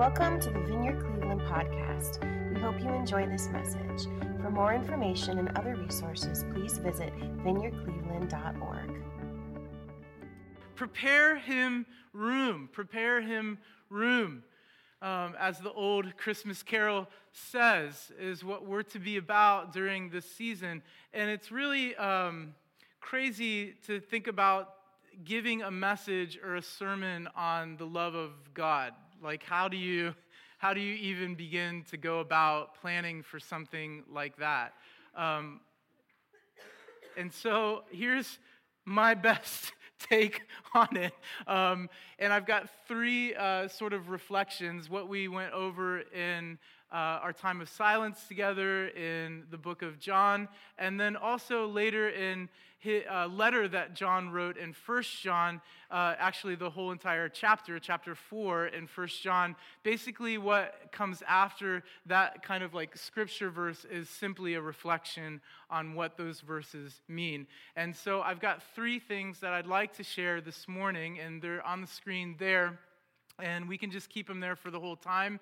Welcome 0.00 0.40
to 0.40 0.50
the 0.50 0.60
Vineyard 0.60 0.98
Cleveland 0.98 1.42
podcast. 1.42 2.24
We 2.54 2.58
hope 2.58 2.80
you 2.80 2.88
enjoy 2.88 3.26
this 3.26 3.48
message. 3.48 4.08
For 4.40 4.50
more 4.50 4.72
information 4.72 5.38
and 5.38 5.50
other 5.58 5.76
resources, 5.76 6.42
please 6.54 6.78
visit 6.78 7.12
vineyardcleveland.org. 7.44 9.02
Prepare 10.74 11.36
him 11.36 11.84
room. 12.14 12.70
Prepare 12.72 13.20
him 13.20 13.58
room. 13.90 14.42
Um, 15.02 15.36
as 15.38 15.58
the 15.58 15.70
old 15.70 16.16
Christmas 16.16 16.62
carol 16.62 17.06
says, 17.32 18.10
is 18.18 18.42
what 18.42 18.64
we're 18.66 18.84
to 18.84 18.98
be 18.98 19.18
about 19.18 19.74
during 19.74 20.08
this 20.08 20.24
season. 20.24 20.82
And 21.12 21.28
it's 21.28 21.52
really 21.52 21.94
um, 21.96 22.54
crazy 23.02 23.74
to 23.86 24.00
think 24.00 24.28
about 24.28 24.76
giving 25.24 25.60
a 25.60 25.70
message 25.70 26.38
or 26.42 26.56
a 26.56 26.62
sermon 26.62 27.28
on 27.36 27.76
the 27.76 27.84
love 27.84 28.14
of 28.14 28.30
God. 28.54 28.94
Like, 29.22 29.42
how 29.42 29.68
do 29.68 29.76
you, 29.76 30.14
how 30.58 30.72
do 30.72 30.80
you 30.80 30.94
even 30.94 31.34
begin 31.34 31.84
to 31.90 31.96
go 31.96 32.20
about 32.20 32.80
planning 32.80 33.22
for 33.22 33.38
something 33.38 34.02
like 34.10 34.36
that? 34.38 34.72
Um, 35.14 35.60
and 37.16 37.30
so 37.32 37.82
here's 37.90 38.38
my 38.86 39.14
best 39.28 39.72
take 39.98 40.42
on 40.74 40.96
it. 40.96 41.12
Um, 41.46 41.90
and 42.18 42.32
I've 42.32 42.46
got 42.46 42.70
three 42.88 43.34
uh, 43.34 43.68
sort 43.68 43.92
of 43.92 44.08
reflections, 44.08 44.88
what 44.88 45.08
we 45.08 45.28
went 45.28 45.52
over 45.52 46.00
in 46.00 46.58
uh, 46.92 47.20
our 47.22 47.32
time 47.32 47.60
of 47.60 47.68
silence 47.68 48.24
together 48.26 48.88
in 48.88 49.44
the 49.50 49.58
book 49.58 49.82
of 49.82 49.98
John, 49.98 50.48
and 50.78 50.98
then 50.98 51.16
also 51.16 51.66
later 51.66 52.08
in 52.08 52.48
a 52.84 53.04
uh, 53.04 53.28
letter 53.28 53.68
that 53.68 53.94
John 53.94 54.30
wrote 54.30 54.56
in 54.56 54.72
First 54.72 55.20
John, 55.22 55.60
uh, 55.90 56.14
actually 56.18 56.54
the 56.54 56.70
whole 56.70 56.92
entire 56.92 57.28
chapter, 57.28 57.78
chapter 57.78 58.14
4 58.14 58.68
in 58.68 58.86
First 58.86 59.22
John. 59.22 59.54
Basically, 59.82 60.38
what 60.38 60.90
comes 60.90 61.22
after 61.28 61.82
that 62.06 62.42
kind 62.42 62.64
of 62.64 62.72
like 62.72 62.96
scripture 62.96 63.50
verse 63.50 63.84
is 63.84 64.08
simply 64.08 64.54
a 64.54 64.62
reflection 64.62 65.40
on 65.68 65.94
what 65.94 66.16
those 66.16 66.40
verses 66.40 67.02
mean. 67.06 67.46
And 67.76 67.94
so 67.94 68.22
I've 68.22 68.40
got 68.40 68.62
three 68.74 68.98
things 68.98 69.40
that 69.40 69.52
I'd 69.52 69.66
like 69.66 69.94
to 69.96 70.02
share 70.02 70.40
this 70.40 70.66
morning, 70.66 71.18
and 71.18 71.42
they're 71.42 71.64
on 71.66 71.82
the 71.82 71.86
screen 71.86 72.36
there, 72.38 72.78
and 73.38 73.68
we 73.68 73.76
can 73.76 73.90
just 73.90 74.08
keep 74.08 74.26
them 74.26 74.40
there 74.40 74.56
for 74.56 74.70
the 74.70 74.80
whole 74.80 74.96
time. 74.96 75.38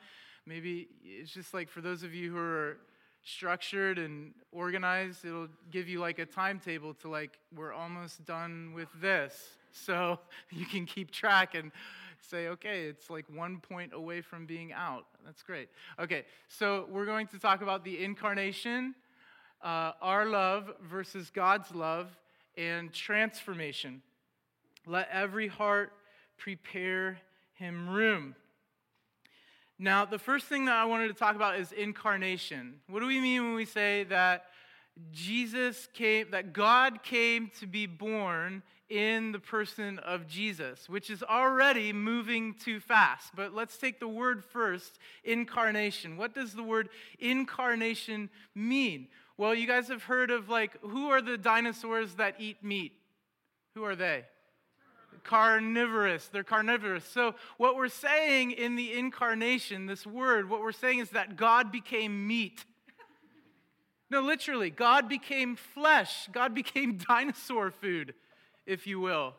Maybe 0.48 0.88
it's 1.04 1.30
just 1.30 1.52
like 1.52 1.68
for 1.68 1.82
those 1.82 2.02
of 2.02 2.14
you 2.14 2.32
who 2.32 2.38
are 2.38 2.78
structured 3.22 3.98
and 3.98 4.32
organized, 4.50 5.26
it'll 5.26 5.48
give 5.70 5.88
you 5.88 6.00
like 6.00 6.18
a 6.18 6.24
timetable 6.24 6.94
to 6.94 7.08
like, 7.08 7.38
we're 7.54 7.74
almost 7.74 8.24
done 8.24 8.72
with 8.74 8.88
this. 9.00 9.34
So 9.70 10.18
you 10.50 10.64
can 10.64 10.86
keep 10.86 11.10
track 11.10 11.54
and 11.54 11.70
say, 12.22 12.48
okay, 12.48 12.86
it's 12.86 13.10
like 13.10 13.26
one 13.28 13.58
point 13.60 13.92
away 13.92 14.22
from 14.22 14.46
being 14.46 14.72
out. 14.72 15.04
That's 15.26 15.42
great. 15.42 15.68
Okay, 16.00 16.24
so 16.48 16.88
we're 16.90 17.04
going 17.04 17.26
to 17.28 17.38
talk 17.38 17.60
about 17.60 17.84
the 17.84 18.02
incarnation, 18.02 18.94
uh, 19.62 19.92
our 20.00 20.24
love 20.24 20.72
versus 20.90 21.28
God's 21.28 21.72
love, 21.74 22.08
and 22.56 22.90
transformation. 22.94 24.00
Let 24.86 25.10
every 25.12 25.48
heart 25.48 25.92
prepare 26.38 27.18
him 27.52 27.90
room. 27.90 28.34
Now, 29.78 30.04
the 30.04 30.18
first 30.18 30.46
thing 30.46 30.64
that 30.64 30.74
I 30.74 30.84
wanted 30.86 31.08
to 31.08 31.14
talk 31.14 31.36
about 31.36 31.58
is 31.58 31.72
incarnation. 31.72 32.80
What 32.88 33.00
do 33.00 33.06
we 33.06 33.20
mean 33.20 33.44
when 33.44 33.54
we 33.54 33.64
say 33.64 34.04
that 34.04 34.46
Jesus 35.12 35.88
came, 35.92 36.32
that 36.32 36.52
God 36.52 37.02
came 37.02 37.50
to 37.60 37.66
be 37.66 37.86
born 37.86 38.62
in 38.88 39.32
the 39.32 39.38
person 39.38 39.98
of 40.00 40.26
Jesus, 40.26 40.88
which 40.88 41.10
is 41.10 41.22
already 41.22 41.92
moving 41.92 42.54
too 42.54 42.80
fast. 42.80 43.30
But 43.36 43.54
let's 43.54 43.76
take 43.76 44.00
the 44.00 44.08
word 44.08 44.42
first 44.44 44.98
incarnation. 45.24 46.16
What 46.16 46.34
does 46.34 46.54
the 46.54 46.62
word 46.62 46.88
incarnation 47.18 48.30
mean? 48.54 49.08
Well, 49.36 49.54
you 49.54 49.66
guys 49.66 49.88
have 49.88 50.04
heard 50.04 50.30
of 50.30 50.48
like, 50.48 50.80
who 50.80 51.10
are 51.10 51.20
the 51.20 51.36
dinosaurs 51.36 52.14
that 52.14 52.36
eat 52.38 52.64
meat? 52.64 52.92
Who 53.74 53.84
are 53.84 53.94
they? 53.94 54.24
Carnivorous. 55.24 56.28
They're 56.28 56.44
carnivorous. 56.44 57.04
So, 57.04 57.34
what 57.56 57.76
we're 57.76 57.88
saying 57.88 58.52
in 58.52 58.76
the 58.76 58.92
incarnation, 58.92 59.86
this 59.86 60.06
word, 60.06 60.48
what 60.48 60.60
we're 60.60 60.72
saying 60.72 61.00
is 61.00 61.10
that 61.10 61.36
God 61.36 61.70
became 61.72 62.26
meat. 62.26 62.64
No, 64.10 64.20
literally, 64.20 64.70
God 64.70 65.08
became 65.08 65.56
flesh. 65.56 66.28
God 66.32 66.54
became 66.54 66.98
dinosaur 67.08 67.70
food, 67.70 68.14
if 68.66 68.86
you 68.86 69.00
will. 69.00 69.34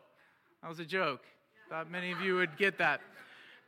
That 0.62 0.68
was 0.68 0.78
a 0.78 0.84
joke. 0.84 1.22
Thought 1.68 1.90
many 1.90 2.12
of 2.12 2.20
you 2.20 2.36
would 2.36 2.56
get 2.56 2.78
that. 2.78 3.00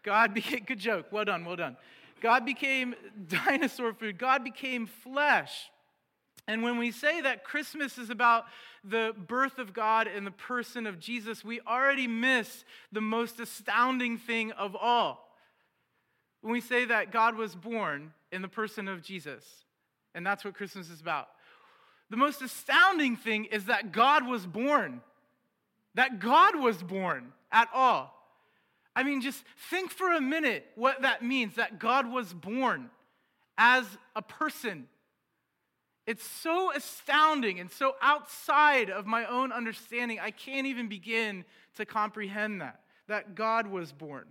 God 0.02 0.34
became, 0.34 0.64
good 0.66 0.78
joke. 0.78 1.06
Well 1.10 1.24
done, 1.24 1.44
well 1.44 1.56
done. 1.56 1.76
God 2.20 2.44
became 2.44 2.94
dinosaur 3.28 3.92
food. 3.92 4.18
God 4.18 4.44
became 4.44 4.86
flesh. 4.86 5.70
And 6.48 6.62
when 6.62 6.78
we 6.78 6.90
say 6.90 7.20
that 7.20 7.44
Christmas 7.44 7.98
is 7.98 8.10
about 8.10 8.46
the 8.82 9.14
birth 9.26 9.58
of 9.58 9.72
God 9.72 10.08
in 10.08 10.24
the 10.24 10.32
person 10.32 10.86
of 10.86 10.98
Jesus, 10.98 11.44
we 11.44 11.60
already 11.60 12.08
miss 12.08 12.64
the 12.90 13.00
most 13.00 13.38
astounding 13.38 14.18
thing 14.18 14.50
of 14.52 14.74
all. 14.74 15.28
When 16.40 16.52
we 16.52 16.60
say 16.60 16.84
that 16.86 17.12
God 17.12 17.36
was 17.36 17.54
born 17.54 18.12
in 18.32 18.42
the 18.42 18.48
person 18.48 18.88
of 18.88 19.02
Jesus, 19.02 19.44
and 20.14 20.26
that's 20.26 20.44
what 20.44 20.54
Christmas 20.54 20.90
is 20.90 21.00
about. 21.00 21.28
The 22.10 22.16
most 22.16 22.42
astounding 22.42 23.16
thing 23.16 23.44
is 23.46 23.66
that 23.66 23.92
God 23.92 24.26
was 24.26 24.44
born. 24.44 25.00
That 25.94 26.18
God 26.18 26.56
was 26.56 26.82
born 26.82 27.32
at 27.52 27.68
all. 27.72 28.18
I 28.94 29.04
mean, 29.04 29.20
just 29.22 29.44
think 29.70 29.90
for 29.90 30.12
a 30.12 30.20
minute 30.20 30.66
what 30.74 31.02
that 31.02 31.22
means 31.22 31.54
that 31.54 31.78
God 31.78 32.10
was 32.10 32.34
born 32.34 32.90
as 33.56 33.86
a 34.16 34.20
person 34.20 34.88
it's 36.06 36.26
so 36.26 36.72
astounding 36.72 37.60
and 37.60 37.70
so 37.70 37.94
outside 38.02 38.90
of 38.90 39.06
my 39.06 39.24
own 39.26 39.52
understanding, 39.52 40.18
I 40.20 40.30
can't 40.30 40.66
even 40.66 40.88
begin 40.88 41.44
to 41.76 41.86
comprehend 41.86 42.60
that, 42.60 42.80
that 43.08 43.34
God 43.34 43.66
was 43.66 43.92
born. 43.92 44.26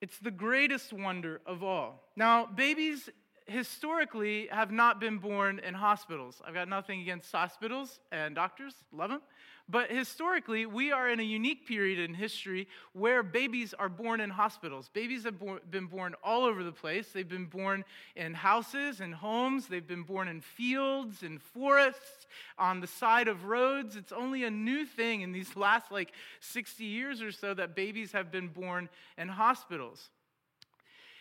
It's 0.00 0.18
the 0.18 0.30
greatest 0.30 0.92
wonder 0.92 1.40
of 1.44 1.62
all. 1.62 2.04
Now, 2.16 2.46
babies 2.46 3.10
historically 3.46 4.48
have 4.50 4.70
not 4.70 5.00
been 5.00 5.18
born 5.18 5.58
in 5.58 5.74
hospitals. 5.74 6.40
I've 6.46 6.54
got 6.54 6.68
nothing 6.68 7.00
against 7.00 7.30
hospitals 7.32 7.98
and 8.12 8.34
doctors, 8.34 8.74
love 8.92 9.10
them. 9.10 9.22
But 9.70 9.90
historically, 9.90 10.66
we 10.66 10.90
are 10.90 11.08
in 11.08 11.20
a 11.20 11.24
unique 11.24 11.64
period 11.66 12.00
in 12.00 12.14
history 12.14 12.66
where 12.92 13.22
babies 13.22 13.72
are 13.72 13.88
born 13.88 14.20
in 14.20 14.28
hospitals. 14.28 14.90
Babies 14.92 15.22
have 15.22 15.40
been 15.70 15.86
born 15.86 16.14
all 16.24 16.44
over 16.44 16.64
the 16.64 16.72
place. 16.72 17.12
They've 17.12 17.28
been 17.28 17.46
born 17.46 17.84
in 18.16 18.34
houses 18.34 19.00
and 19.00 19.14
homes, 19.14 19.68
they've 19.68 19.86
been 19.86 20.02
born 20.02 20.26
in 20.26 20.40
fields 20.40 21.22
and 21.22 21.40
forests, 21.40 22.26
on 22.58 22.80
the 22.80 22.88
side 22.88 23.28
of 23.28 23.44
roads. 23.44 23.94
It's 23.94 24.12
only 24.12 24.42
a 24.42 24.50
new 24.50 24.84
thing 24.84 25.20
in 25.20 25.30
these 25.30 25.54
last 25.56 25.92
like 25.92 26.12
60 26.40 26.84
years 26.84 27.22
or 27.22 27.30
so 27.30 27.54
that 27.54 27.76
babies 27.76 28.10
have 28.10 28.32
been 28.32 28.48
born 28.48 28.88
in 29.16 29.28
hospitals. 29.28 30.10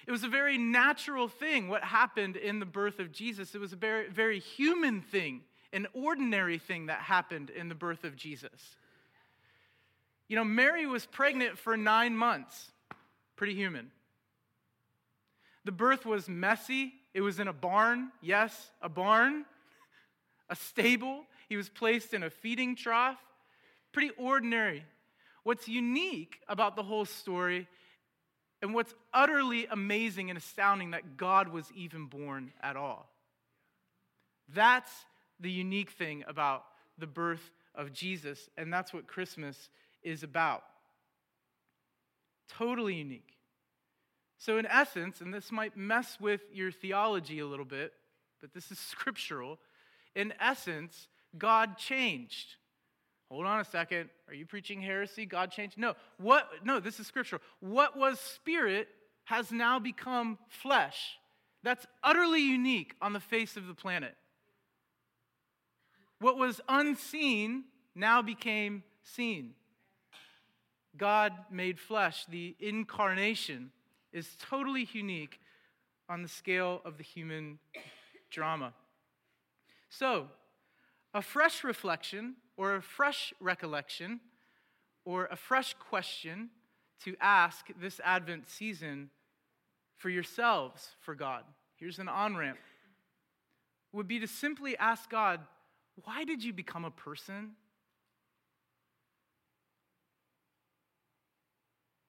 It 0.07 0.11
was 0.11 0.23
a 0.23 0.29
very 0.29 0.57
natural 0.57 1.27
thing 1.27 1.67
what 1.67 1.83
happened 1.83 2.35
in 2.35 2.57
the 2.57 2.65
birth 2.65 2.97
of 2.97 3.11
Jesus. 3.11 3.53
It 3.53 3.61
was 3.61 3.73
a 3.73 3.75
very, 3.75 4.09
very 4.09 4.39
human 4.39 5.01
thing 5.01 5.41
an 5.73 5.87
ordinary 5.93 6.57
thing 6.57 6.87
that 6.87 6.99
happened 6.99 7.49
in 7.49 7.69
the 7.69 7.75
birth 7.75 8.03
of 8.03 8.15
Jesus. 8.15 8.75
You 10.27 10.35
know, 10.35 10.43
Mary 10.43 10.85
was 10.85 11.05
pregnant 11.05 11.57
for 11.57 11.75
nine 11.75 12.15
months. 12.15 12.71
Pretty 13.35 13.55
human. 13.55 13.91
The 15.65 15.71
birth 15.71 16.05
was 16.05 16.27
messy. 16.29 16.93
It 17.13 17.21
was 17.21 17.39
in 17.39 17.47
a 17.47 17.53
barn. 17.53 18.11
Yes, 18.21 18.71
a 18.81 18.89
barn, 18.89 19.45
a 20.49 20.55
stable. 20.55 21.25
He 21.47 21.57
was 21.57 21.69
placed 21.69 22.13
in 22.13 22.23
a 22.23 22.29
feeding 22.29 22.75
trough. 22.75 23.17
Pretty 23.91 24.11
ordinary. 24.17 24.83
What's 25.43 25.67
unique 25.67 26.39
about 26.47 26.75
the 26.75 26.83
whole 26.83 27.05
story 27.05 27.67
and 28.61 28.73
what's 28.73 28.93
utterly 29.13 29.67
amazing 29.67 30.29
and 30.29 30.37
astounding 30.37 30.91
that 30.91 31.17
God 31.17 31.47
was 31.49 31.71
even 31.75 32.05
born 32.05 32.51
at 32.61 32.75
all. 32.75 33.09
That's 34.53 34.91
the 35.39 35.51
unique 35.51 35.91
thing 35.91 36.23
about 36.27 36.65
the 36.97 37.07
birth 37.07 37.51
of 37.75 37.93
Jesus, 37.93 38.49
and 38.57 38.71
that's 38.73 38.93
what 38.93 39.07
Christmas 39.07 39.69
is 40.03 40.23
about. 40.23 40.63
Totally 42.49 42.95
unique. 42.95 43.37
So, 44.37 44.57
in 44.57 44.65
essence, 44.65 45.21
and 45.21 45.33
this 45.33 45.51
might 45.51 45.75
mess 45.75 46.17
with 46.19 46.41
your 46.53 46.71
theology 46.71 47.39
a 47.39 47.45
little 47.45 47.65
bit, 47.65 47.93
but 48.41 48.53
this 48.53 48.71
is 48.71 48.79
scriptural. 48.91 49.59
In 50.15 50.33
essence, 50.39 51.07
God 51.37 51.77
changed. 51.77 52.55
Hold 53.29 53.45
on 53.45 53.59
a 53.59 53.65
second. 53.65 54.09
Are 54.27 54.33
you 54.33 54.45
preaching 54.45 54.81
heresy? 54.81 55.25
God 55.25 55.51
changed? 55.51 55.77
No. 55.77 55.93
What 56.17 56.49
no, 56.63 56.79
this 56.79 56.99
is 56.99 57.05
scriptural. 57.05 57.41
What 57.59 57.95
was 57.95 58.19
spirit 58.19 58.87
has 59.25 59.51
now 59.51 59.77
become 59.77 60.39
flesh. 60.47 61.19
That's 61.61 61.85
utterly 62.03 62.41
unique 62.41 62.95
on 62.99 63.13
the 63.13 63.19
face 63.19 63.57
of 63.57 63.67
the 63.67 63.75
planet. 63.75 64.15
What 66.19 66.37
was 66.37 66.61
unseen 66.67 67.65
now 67.95 68.21
became 68.21 68.83
seen. 69.03 69.53
God 70.97 71.33
made 71.49 71.79
flesh, 71.79 72.25
the 72.25 72.55
incarnation 72.59 73.71
is 74.11 74.35
totally 74.39 74.87
unique 74.91 75.39
on 76.09 76.21
the 76.23 76.27
scale 76.27 76.81
of 76.83 76.97
the 76.97 77.03
human 77.03 77.59
drama. 78.29 78.73
So, 79.89 80.27
a 81.13 81.21
fresh 81.21 81.63
reflection 81.63 82.35
or 82.57 82.75
a 82.75 82.81
fresh 82.81 83.33
recollection 83.39 84.19
or 85.05 85.25
a 85.25 85.35
fresh 85.35 85.75
question 85.75 86.49
to 87.03 87.15
ask 87.21 87.67
this 87.79 88.01
Advent 88.03 88.49
season 88.49 89.09
for 89.97 90.09
yourselves 90.09 90.89
for 90.99 91.15
God. 91.15 91.43
Here's 91.77 91.99
an 91.99 92.09
on 92.09 92.35
ramp 92.35 92.57
would 93.91 94.07
be 94.07 94.19
to 94.19 94.27
simply 94.27 94.77
ask 94.77 95.09
God, 95.09 95.39
why 96.03 96.23
did 96.23 96.43
you 96.43 96.53
become 96.53 96.85
a 96.85 96.91
person? 96.91 97.51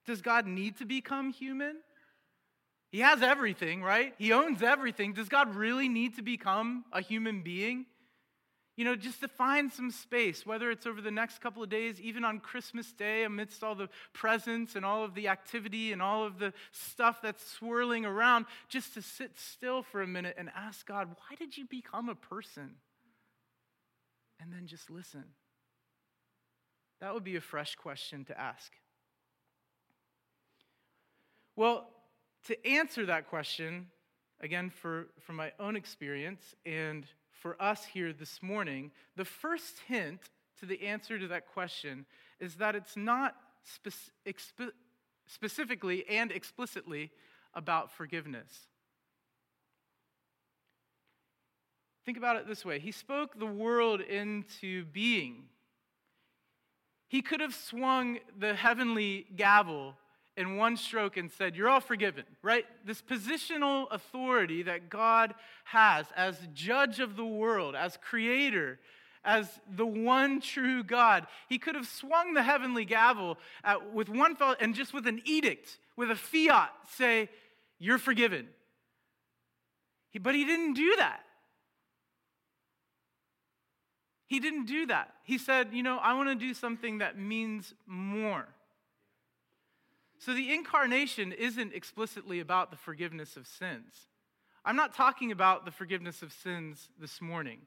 Does 0.05 0.21
God 0.21 0.47
need 0.47 0.77
to 0.77 0.85
become 0.85 1.31
human? 1.31 1.77
He 2.91 2.99
has 2.99 3.21
everything, 3.21 3.81
right? 3.81 4.13
He 4.17 4.33
owns 4.33 4.61
everything. 4.61 5.13
Does 5.13 5.29
God 5.29 5.55
really 5.55 5.87
need 5.87 6.17
to 6.17 6.21
become 6.21 6.83
a 6.91 7.01
human 7.01 7.41
being? 7.41 7.85
You 8.75 8.85
know, 8.85 8.95
just 8.95 9.21
to 9.21 9.27
find 9.27 9.71
some 9.71 9.91
space, 9.91 10.45
whether 10.45 10.71
it's 10.71 10.87
over 10.87 11.01
the 11.01 11.11
next 11.11 11.39
couple 11.39 11.61
of 11.61 11.69
days, 11.69 12.01
even 12.01 12.25
on 12.25 12.39
Christmas 12.39 12.91
Day, 12.91 13.23
amidst 13.23 13.63
all 13.63 13.75
the 13.75 13.89
presents 14.11 14.75
and 14.75 14.83
all 14.83 15.03
of 15.03 15.13
the 15.13 15.27
activity 15.27 15.91
and 15.91 16.01
all 16.01 16.25
of 16.25 16.39
the 16.39 16.53
stuff 16.71 17.21
that's 17.21 17.45
swirling 17.45 18.05
around, 18.05 18.45
just 18.69 18.93
to 18.95 19.01
sit 19.01 19.37
still 19.37 19.83
for 19.83 20.01
a 20.01 20.07
minute 20.07 20.35
and 20.37 20.49
ask 20.55 20.85
God, 20.85 21.09
why 21.09 21.35
did 21.37 21.57
you 21.57 21.65
become 21.65 22.09
a 22.09 22.15
person? 22.15 22.75
And 24.41 24.51
then 24.51 24.65
just 24.65 24.89
listen. 24.89 25.23
That 26.99 27.13
would 27.13 27.23
be 27.23 27.35
a 27.35 27.41
fresh 27.41 27.75
question 27.75 28.25
to 28.25 28.39
ask. 28.39 28.71
Well, 31.55 31.87
to 32.47 32.67
answer 32.67 33.05
that 33.05 33.29
question, 33.29 33.87
again, 34.39 34.71
for, 34.71 35.07
from 35.19 35.35
my 35.35 35.51
own 35.59 35.75
experience 35.75 36.55
and 36.65 37.05
for 37.29 37.61
us 37.61 37.85
here 37.85 38.13
this 38.13 38.41
morning, 38.41 38.91
the 39.15 39.25
first 39.25 39.79
hint 39.87 40.21
to 40.59 40.65
the 40.65 40.87
answer 40.87 41.19
to 41.19 41.27
that 41.27 41.47
question 41.47 42.05
is 42.39 42.55
that 42.55 42.75
it's 42.75 42.97
not 42.97 43.35
spe- 43.63 44.71
specifically 45.27 46.07
and 46.07 46.31
explicitly 46.31 47.11
about 47.53 47.91
forgiveness. 47.91 48.67
Think 52.05 52.17
about 52.17 52.37
it 52.37 52.47
this 52.47 52.65
way 52.65 52.79
He 52.79 52.91
spoke 52.91 53.37
the 53.37 53.45
world 53.45 54.01
into 54.01 54.85
being. 54.85 55.45
He 57.07 57.21
could 57.21 57.41
have 57.41 57.53
swung 57.53 58.19
the 58.39 58.53
heavenly 58.53 59.27
gavel 59.35 59.95
in 60.37 60.55
one 60.55 60.77
stroke 60.77 61.17
and 61.17 61.29
said, 61.29 61.55
You're 61.55 61.69
all 61.69 61.81
forgiven, 61.81 62.23
right? 62.41 62.65
This 62.85 63.01
positional 63.01 63.87
authority 63.91 64.63
that 64.63 64.89
God 64.89 65.35
has 65.65 66.05
as 66.15 66.37
judge 66.53 66.99
of 66.99 67.17
the 67.17 67.25
world, 67.25 67.75
as 67.75 67.97
creator, 67.97 68.79
as 69.23 69.59
the 69.69 69.85
one 69.85 70.41
true 70.41 70.83
God. 70.83 71.27
He 71.49 71.59
could 71.59 71.75
have 71.75 71.87
swung 71.87 72.33
the 72.33 72.43
heavenly 72.43 72.85
gavel 72.85 73.37
at, 73.63 73.93
with 73.93 74.09
one 74.09 74.35
fell 74.35 74.55
and 74.59 74.73
just 74.73 74.93
with 74.93 75.05
an 75.05 75.21
edict, 75.25 75.77
with 75.95 76.09
a 76.11 76.15
fiat, 76.15 76.71
say, 76.95 77.29
You're 77.77 77.97
forgiven. 77.99 78.47
He, 80.11 80.19
but 80.19 80.33
he 80.33 80.45
didn't 80.45 80.73
do 80.73 80.95
that. 80.97 81.21
He 84.31 84.39
didn't 84.39 84.63
do 84.63 84.85
that. 84.85 85.13
He 85.23 85.37
said, 85.37 85.73
You 85.73 85.83
know, 85.83 85.97
I 85.97 86.13
want 86.13 86.29
to 86.29 86.35
do 86.35 86.53
something 86.53 86.99
that 86.99 87.19
means 87.19 87.73
more. 87.85 88.47
So 90.19 90.33
the 90.33 90.53
incarnation 90.53 91.33
isn't 91.33 91.73
explicitly 91.73 92.39
about 92.39 92.71
the 92.71 92.77
forgiveness 92.77 93.35
of 93.35 93.45
sins. 93.45 93.93
I'm 94.63 94.77
not 94.77 94.95
talking 94.95 95.33
about 95.33 95.65
the 95.65 95.71
forgiveness 95.71 96.21
of 96.21 96.31
sins 96.31 96.87
this 96.97 97.19
morning. 97.19 97.63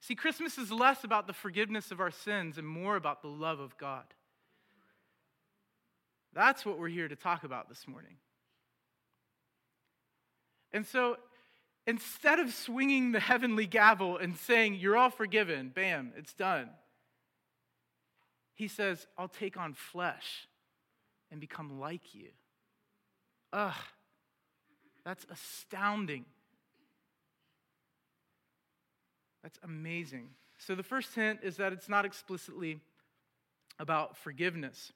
See, 0.00 0.14
Christmas 0.14 0.56
is 0.56 0.72
less 0.72 1.04
about 1.04 1.26
the 1.26 1.34
forgiveness 1.34 1.90
of 1.90 2.00
our 2.00 2.10
sins 2.10 2.56
and 2.56 2.66
more 2.66 2.96
about 2.96 3.20
the 3.20 3.28
love 3.28 3.60
of 3.60 3.76
God. 3.76 4.04
That's 6.32 6.64
what 6.64 6.78
we're 6.78 6.88
here 6.88 7.08
to 7.08 7.16
talk 7.16 7.44
about 7.44 7.68
this 7.68 7.86
morning. 7.86 8.16
And 10.72 10.86
so 10.86 11.18
instead 11.86 12.38
of 12.38 12.52
swinging 12.52 13.12
the 13.12 13.20
heavenly 13.20 13.66
gavel 13.66 14.18
and 14.18 14.36
saying, 14.36 14.74
You're 14.74 14.96
all 14.96 15.10
forgiven, 15.10 15.70
bam, 15.74 16.12
it's 16.16 16.34
done, 16.34 16.70
he 18.54 18.68
says, 18.68 19.06
I'll 19.18 19.28
take 19.28 19.56
on 19.56 19.74
flesh 19.74 20.48
and 21.30 21.40
become 21.40 21.78
like 21.78 22.14
you. 22.14 22.28
Ugh, 23.52 23.74
that's 25.04 25.26
astounding. 25.30 26.24
That's 29.42 29.58
amazing. 29.62 30.30
So, 30.58 30.74
the 30.74 30.82
first 30.82 31.14
hint 31.14 31.40
is 31.42 31.58
that 31.58 31.72
it's 31.72 31.88
not 31.88 32.04
explicitly 32.04 32.80
about 33.78 34.16
forgiveness. 34.16 34.92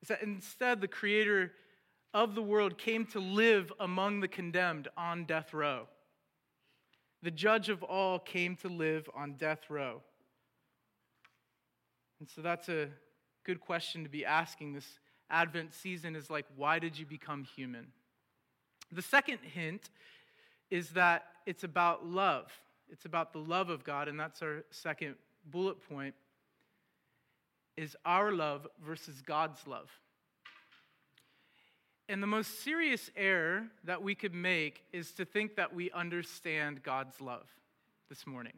Is 0.00 0.08
that 0.08 0.22
instead 0.22 0.80
the 0.80 0.88
creator 0.88 1.52
of 2.14 2.34
the 2.34 2.42
world 2.42 2.78
came 2.78 3.04
to 3.06 3.20
live 3.20 3.72
among 3.80 4.20
the 4.20 4.28
condemned 4.28 4.88
on 4.96 5.24
death 5.24 5.52
row. 5.52 5.86
The 7.22 7.30
judge 7.30 7.68
of 7.68 7.82
all 7.82 8.18
came 8.18 8.56
to 8.56 8.68
live 8.68 9.08
on 9.14 9.34
death 9.34 9.68
row. 9.68 10.02
And 12.20 12.28
so 12.28 12.40
that's 12.40 12.68
a 12.68 12.88
good 13.44 13.60
question 13.60 14.02
to 14.04 14.08
be 14.08 14.24
asking 14.24 14.74
this 14.74 14.98
Advent 15.30 15.74
season 15.74 16.16
is 16.16 16.30
like, 16.30 16.46
why 16.56 16.78
did 16.78 16.98
you 16.98 17.04
become 17.04 17.44
human? 17.44 17.88
The 18.90 19.02
second 19.02 19.38
hint 19.42 19.90
is 20.70 20.90
that 20.90 21.24
it's 21.46 21.64
about 21.64 22.06
love. 22.06 22.50
It's 22.90 23.04
about 23.04 23.32
the 23.32 23.38
love 23.38 23.68
of 23.68 23.84
God, 23.84 24.08
and 24.08 24.18
that's 24.18 24.40
our 24.40 24.64
second 24.70 25.16
bullet 25.44 25.76
point 25.88 26.14
is 27.76 27.96
our 28.04 28.32
love 28.32 28.66
versus 28.84 29.22
God's 29.22 29.66
love. 29.66 29.90
And 32.08 32.22
the 32.22 32.26
most 32.26 32.62
serious 32.62 33.10
error 33.16 33.66
that 33.84 34.02
we 34.02 34.14
could 34.14 34.34
make 34.34 34.82
is 34.92 35.12
to 35.12 35.24
think 35.24 35.56
that 35.56 35.74
we 35.74 35.90
understand 35.90 36.82
God's 36.82 37.20
love 37.20 37.46
this 38.08 38.26
morning. 38.26 38.54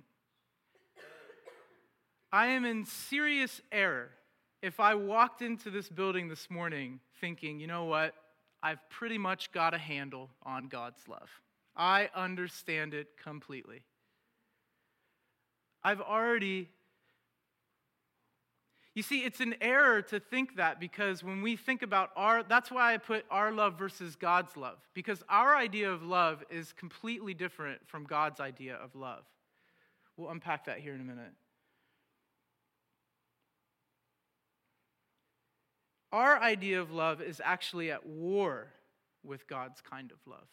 I 2.32 2.46
am 2.46 2.64
in 2.64 2.84
serious 2.84 3.60
error 3.72 4.10
if 4.62 4.78
I 4.78 4.94
walked 4.94 5.42
into 5.42 5.70
this 5.70 5.88
building 5.88 6.28
this 6.28 6.50
morning 6.50 7.00
thinking, 7.20 7.60
you 7.60 7.66
know 7.66 7.84
what, 7.84 8.14
I've 8.62 8.88
pretty 8.90 9.16
much 9.16 9.52
got 9.52 9.72
a 9.72 9.78
handle 9.78 10.28
on 10.42 10.68
God's 10.68 11.08
love, 11.08 11.30
I 11.76 12.10
understand 12.14 12.92
it 12.94 13.08
completely. 13.22 13.82
I've 15.82 16.00
already. 16.00 16.68
You 19.00 19.04
see, 19.04 19.24
it's 19.24 19.40
an 19.40 19.54
error 19.62 20.02
to 20.02 20.20
think 20.20 20.56
that 20.56 20.78
because 20.78 21.24
when 21.24 21.40
we 21.40 21.56
think 21.56 21.80
about 21.80 22.10
our, 22.16 22.42
that's 22.42 22.70
why 22.70 22.92
I 22.92 22.98
put 22.98 23.24
our 23.30 23.50
love 23.50 23.78
versus 23.78 24.14
God's 24.14 24.58
love, 24.58 24.76
because 24.92 25.24
our 25.26 25.56
idea 25.56 25.90
of 25.90 26.02
love 26.02 26.44
is 26.50 26.74
completely 26.74 27.32
different 27.32 27.80
from 27.86 28.04
God's 28.04 28.40
idea 28.40 28.74
of 28.74 28.94
love. 28.94 29.24
We'll 30.18 30.28
unpack 30.28 30.66
that 30.66 30.80
here 30.80 30.94
in 30.94 31.00
a 31.00 31.04
minute. 31.04 31.32
Our 36.12 36.38
idea 36.38 36.78
of 36.82 36.92
love 36.92 37.22
is 37.22 37.40
actually 37.42 37.90
at 37.90 38.04
war 38.04 38.66
with 39.24 39.48
God's 39.48 39.80
kind 39.80 40.12
of 40.12 40.18
love. 40.30 40.46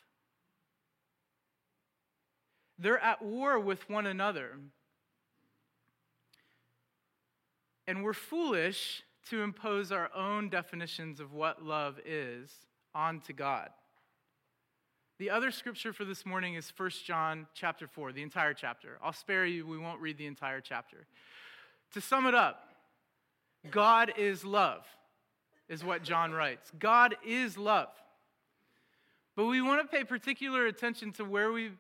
They're 2.80 2.98
at 2.98 3.22
war 3.22 3.60
with 3.60 3.90
one 3.90 4.06
another. 4.06 4.52
And 7.88 8.04
we're 8.04 8.14
foolish 8.14 9.04
to 9.30 9.42
impose 9.42 9.92
our 9.92 10.10
own 10.16 10.50
definitions 10.50 11.20
of 11.20 11.34
what 11.34 11.64
love 11.64 12.00
is 12.06 12.52
onto 12.94 13.34
God. 13.34 13.70
The 15.20 15.30
other 15.30 15.50
scripture 15.52 15.94
for 15.94 16.06
this 16.06 16.26
morning 16.26 16.56
is 16.56 16.72
1 16.76 16.90
John 17.06 17.48
chapter 17.56 17.88
4, 17.88 18.12
the 18.12 18.22
entire 18.22 18.54
chapter. 18.54 19.00
I'll 19.02 19.14
spare 19.14 19.46
you, 19.46 19.66
we 19.66 19.78
won't 19.78 20.00
read 20.00 20.18
the 20.18 20.28
entire 20.28 20.62
chapter. 20.62 21.08
To 21.94 22.02
sum 22.02 22.28
it 22.28 22.36
up, 22.36 22.70
God 23.72 24.14
is 24.18 24.46
love 24.46 24.86
is 25.70 25.84
what 25.84 26.04
John 26.04 26.32
writes. 26.32 26.72
God 26.78 27.16
is 27.26 27.58
love. 27.58 27.90
But 29.36 29.46
we 29.46 29.62
want 29.62 29.82
to 29.82 29.98
pay 29.98 30.04
particular 30.04 30.66
attention 30.68 31.12
to 31.14 31.26
where 31.26 31.52
we. 31.52 31.72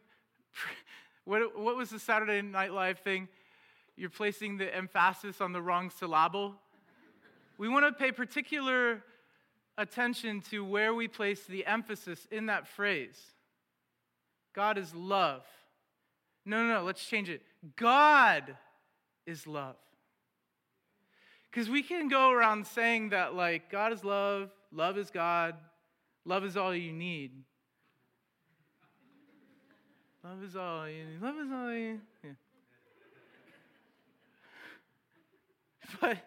What, 1.25 1.59
what 1.59 1.75
was 1.75 1.89
the 1.89 1.99
Saturday 1.99 2.41
Night 2.41 2.71
Live 2.71 2.99
thing? 2.99 3.27
You're 3.97 4.11
placing 4.11 4.57
the 4.57 4.73
emphasis 4.73 5.41
on 5.41 5.51
the 5.51 5.61
wrong 5.61 5.89
syllable. 5.89 6.55
We 7.57 7.67
want 7.67 7.85
to 7.85 7.91
pay 7.91 8.11
particular 8.11 9.03
attention 9.77 10.41
to 10.51 10.63
where 10.63 10.93
we 10.93 11.07
place 11.07 11.43
the 11.43 11.65
emphasis 11.65 12.27
in 12.31 12.45
that 12.45 12.67
phrase. 12.67 13.19
God 14.53 14.77
is 14.77 14.93
love. 14.93 15.43
No, 16.45 16.65
no, 16.65 16.75
no, 16.75 16.83
let's 16.83 17.03
change 17.03 17.27
it. 17.29 17.41
God 17.75 18.55
is 19.25 19.47
love. 19.47 19.75
Because 21.49 21.69
we 21.69 21.81
can 21.81 22.07
go 22.07 22.29
around 22.29 22.67
saying 22.67 23.09
that, 23.09 23.33
like, 23.33 23.71
God 23.71 23.91
is 23.91 24.03
love, 24.03 24.51
love 24.71 24.97
is 24.97 25.09
God, 25.09 25.55
love 26.23 26.45
is 26.45 26.55
all 26.55 26.73
you 26.73 26.93
need. 26.93 27.31
Love 30.23 30.43
is 30.43 30.55
all 30.55 30.87
you 30.87 31.03
need. 31.05 31.21
Love 31.21 31.35
is 31.39 31.51
all 31.51 31.71
you 31.73 31.91
need. 31.93 31.99
Yeah. 32.23 32.31
But, 36.01 36.17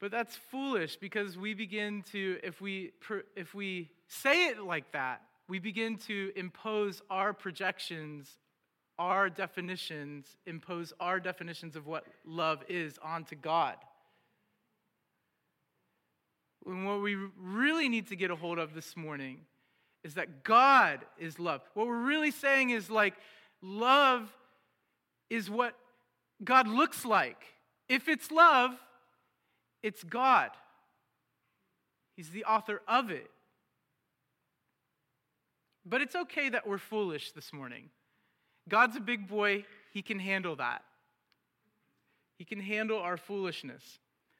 but 0.00 0.10
that's 0.12 0.36
foolish 0.50 0.96
because 0.96 1.36
we 1.36 1.54
begin 1.54 2.04
to, 2.12 2.38
if 2.44 2.60
we, 2.60 2.92
if 3.34 3.52
we 3.52 3.90
say 4.06 4.46
it 4.48 4.62
like 4.62 4.92
that, 4.92 5.22
we 5.48 5.58
begin 5.58 5.96
to 6.06 6.32
impose 6.36 7.02
our 7.10 7.32
projections 7.32 8.38
our 8.98 9.30
definitions, 9.30 10.26
impose 10.46 10.92
our 10.98 11.20
definitions 11.20 11.76
of 11.76 11.86
what 11.86 12.04
love 12.24 12.64
is 12.68 12.98
onto 13.02 13.36
God. 13.36 13.76
And 16.66 16.86
what 16.86 17.00
we 17.00 17.16
really 17.40 17.88
need 17.88 18.08
to 18.08 18.16
get 18.16 18.30
a 18.30 18.36
hold 18.36 18.58
of 18.58 18.74
this 18.74 18.96
morning 18.96 19.40
is 20.02 20.14
that 20.14 20.42
God 20.42 21.00
is 21.18 21.38
love. 21.38 21.62
What 21.74 21.86
we're 21.86 22.02
really 22.02 22.30
saying 22.30 22.70
is 22.70 22.90
like, 22.90 23.14
love 23.62 24.28
is 25.30 25.48
what 25.48 25.74
God 26.42 26.66
looks 26.66 27.04
like. 27.04 27.42
If 27.88 28.08
it's 28.08 28.30
love, 28.30 28.72
it's 29.82 30.04
God. 30.04 30.50
He's 32.16 32.30
the 32.30 32.44
author 32.44 32.82
of 32.86 33.10
it. 33.10 33.30
But 35.86 36.02
it's 36.02 36.14
okay 36.14 36.48
that 36.50 36.66
we're 36.66 36.78
foolish 36.78 37.32
this 37.32 37.52
morning. 37.52 37.88
God's 38.68 38.96
a 38.96 39.00
big 39.00 39.26
boy, 39.26 39.64
He 39.92 40.02
can 40.02 40.18
handle 40.18 40.56
that. 40.56 40.82
He 42.38 42.44
can 42.44 42.60
handle 42.60 42.98
our 42.98 43.16
foolishness. 43.16 43.98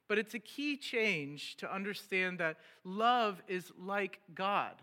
But 0.08 0.18
it's 0.18 0.34
a 0.34 0.38
key 0.38 0.76
change 0.76 1.56
to 1.56 1.72
understand 1.72 2.38
that 2.38 2.58
love 2.84 3.42
is 3.48 3.72
like 3.78 4.20
God. 4.34 4.74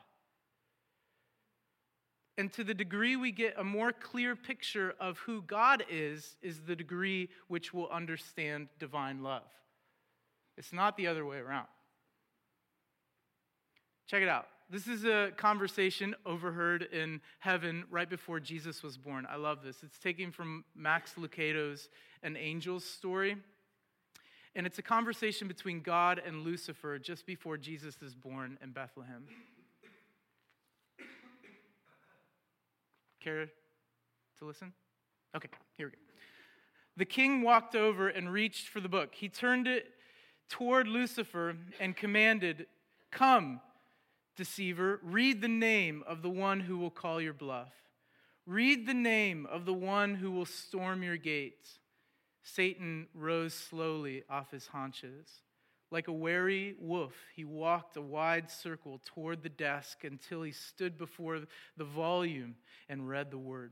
And 2.37 2.51
to 2.53 2.63
the 2.63 2.73
degree 2.73 3.15
we 3.15 3.31
get 3.31 3.55
a 3.57 3.63
more 3.63 3.91
clear 3.91 4.35
picture 4.35 4.93
of 4.99 5.17
who 5.19 5.41
God 5.41 5.85
is, 5.89 6.35
is 6.41 6.61
the 6.61 6.75
degree 6.75 7.29
which 7.47 7.73
we'll 7.73 7.89
understand 7.89 8.67
divine 8.77 9.23
love. 9.23 9.43
It's 10.57 10.73
not 10.73 10.97
the 10.97 11.07
other 11.07 11.25
way 11.25 11.37
around. 11.37 11.67
Check 14.07 14.21
it 14.21 14.29
out. 14.29 14.47
This 14.69 14.87
is 14.87 15.05
a 15.05 15.31
conversation 15.37 16.15
overheard 16.25 16.83
in 16.83 17.21
heaven 17.39 17.83
right 17.89 18.09
before 18.09 18.39
Jesus 18.39 18.81
was 18.83 18.97
born. 18.97 19.27
I 19.29 19.35
love 19.35 19.63
this. 19.63 19.77
It's 19.83 19.99
taken 19.99 20.31
from 20.31 20.65
Max 20.75 21.17
Lucado's 21.17 21.87
An 22.23 22.35
Angel's 22.35 22.83
Story. 22.83 23.37
And 24.55 24.65
it's 24.65 24.79
a 24.79 24.83
conversation 24.83 25.47
between 25.47 25.81
God 25.81 26.21
and 26.25 26.43
Lucifer 26.43 26.97
just 26.97 27.25
before 27.25 27.57
Jesus 27.57 28.01
is 28.01 28.15
born 28.15 28.57
in 28.63 28.71
Bethlehem. 28.71 29.25
Care 33.25 33.50
to 34.38 34.46
listen? 34.46 34.72
Okay, 35.36 35.50
here 35.77 35.88
we 35.88 35.94
go. 35.94 35.98
The 36.96 37.05
king 37.05 37.41
walked 37.41 37.75
over 37.75 38.08
and 38.08 38.32
reached 38.32 38.67
for 38.67 38.79
the 38.79 38.88
book. 38.88 39.15
He 39.15 39.29
turned 39.29 39.67
it 39.67 39.88
toward 40.48 40.88
Lucifer 40.88 41.58
and 41.79 41.96
commanded, 41.96 42.67
Come 43.10 43.62
deceiver, 44.36 45.00
read 45.01 45.41
the 45.41 45.48
name 45.48 46.03
of 46.05 46.22
the 46.22 46.29
one 46.29 46.60
who 46.60 46.77
will 46.77 46.91
call 46.91 47.20
your 47.20 47.34
bluff. 47.34 47.74
Read 48.46 48.86
the 48.86 48.94
name 48.94 49.48
of 49.48 49.65
the 49.65 49.74
one 49.74 50.13
who 50.13 50.29
will 50.29 50.46
storm 50.46 51.01
your 51.01 51.17
gates. 51.17 51.79
Satan 52.44 53.08
rose 53.15 53.55
slowly 53.55 54.22
off 54.29 54.51
his 54.51 54.67
haunches. 54.67 55.41
Like 55.95 56.09
a 56.09 56.11
wary 56.13 56.75
wolf, 56.77 57.13
he 57.37 57.45
walked 57.45 57.95
a 57.95 58.01
wide 58.01 58.51
circle 58.51 58.99
toward 59.05 59.41
the 59.41 59.47
desk 59.47 60.03
until 60.03 60.43
he 60.43 60.51
stood 60.51 60.97
before 60.97 61.39
the 61.77 61.85
volume 61.85 62.55
and 62.89 63.07
read 63.07 63.31
the 63.31 63.37
word. 63.37 63.71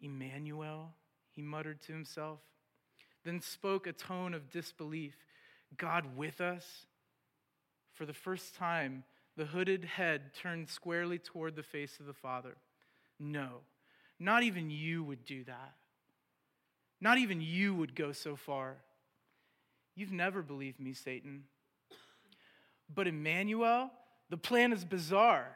Emmanuel, 0.00 0.94
he 1.32 1.42
muttered 1.42 1.80
to 1.80 1.92
himself, 1.92 2.38
then 3.24 3.40
spoke 3.40 3.88
a 3.88 3.92
tone 3.92 4.34
of 4.34 4.52
disbelief 4.52 5.16
God 5.76 6.16
with 6.16 6.40
us? 6.40 6.86
For 7.94 8.06
the 8.06 8.14
first 8.14 8.54
time, 8.54 9.02
the 9.36 9.46
hooded 9.46 9.84
head 9.84 10.32
turned 10.32 10.68
squarely 10.68 11.18
toward 11.18 11.56
the 11.56 11.64
face 11.64 11.98
of 11.98 12.06
the 12.06 12.14
Father. 12.14 12.56
No, 13.18 13.62
not 14.20 14.44
even 14.44 14.70
you 14.70 15.02
would 15.02 15.24
do 15.24 15.42
that. 15.42 15.74
Not 17.00 17.18
even 17.18 17.40
you 17.40 17.74
would 17.74 17.96
go 17.96 18.12
so 18.12 18.36
far. 18.36 18.76
You've 19.96 20.12
never 20.12 20.42
believed 20.42 20.78
me, 20.78 20.92
Satan. 20.92 21.44
But 22.94 23.08
Emmanuel, 23.08 23.90
the 24.30 24.36
plan 24.36 24.72
is 24.72 24.84
bizarre. 24.84 25.48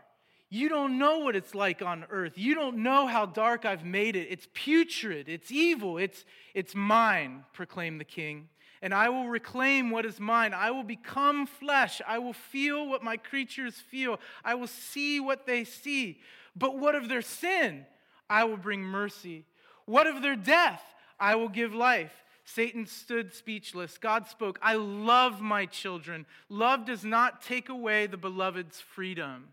You 0.49 0.69
don't 0.69 0.99
know 0.99 1.21
what 1.21 1.37
it's 1.37 1.55
like 1.55 1.81
on 1.81 2.05
earth. 2.11 2.33
You 2.37 2.57
don't 2.57 2.79
know 2.79 3.07
how 3.07 3.27
dark 3.27 3.65
I've 3.65 3.85
made 3.85 4.17
it. 4.17 4.27
It's 4.31 4.49
putrid, 4.53 5.29
it's 5.29 5.53
evil, 5.53 5.97
it's, 5.99 6.25
it's 6.55 6.75
mine, 6.75 7.45
proclaimed 7.53 8.01
the 8.01 8.05
king 8.05 8.49
and 8.83 8.95
I 8.95 9.11
will 9.11 9.29
reclaim 9.29 9.91
what 9.91 10.07
is 10.07 10.19
mine. 10.19 10.55
I 10.55 10.71
will 10.71 10.83
become 10.83 11.47
flesh. 11.47 12.01
I 12.07 12.19
will 12.19 12.33
feel 12.33 12.89
what 12.89 13.03
my 13.03 13.17
creatures 13.17 13.75
feel. 13.75 14.19
I 14.45 14.55
will 14.55 14.67
see 14.67 15.21
what 15.21 15.47
they 15.47 15.65
see. 15.65 16.21
But 16.57 16.79
what 16.79 16.95
of 16.95 17.09
their 17.09 17.23
sin? 17.23 17.85
I 18.29 18.45
will 18.45 18.57
bring 18.57 18.83
mercy. 18.83 19.45
What 19.85 20.07
of 20.07 20.23
their 20.23 20.37
death? 20.37 20.83
I 21.19 21.35
will 21.35 21.49
give 21.49 21.75
life. 21.75 22.13
Satan 22.55 22.87
stood 22.87 23.33
speechless. 23.33 23.99
God 23.99 24.27
spoke, 24.27 24.59
I 24.63 24.75
love 24.75 25.41
my 25.41 25.67
children. 25.67 26.27
Love 26.49 26.85
does 26.85 27.05
not 27.05 27.43
take 27.43 27.69
away 27.69 28.07
the 28.07 28.17
beloved's 28.17 28.81
freedom, 28.81 29.49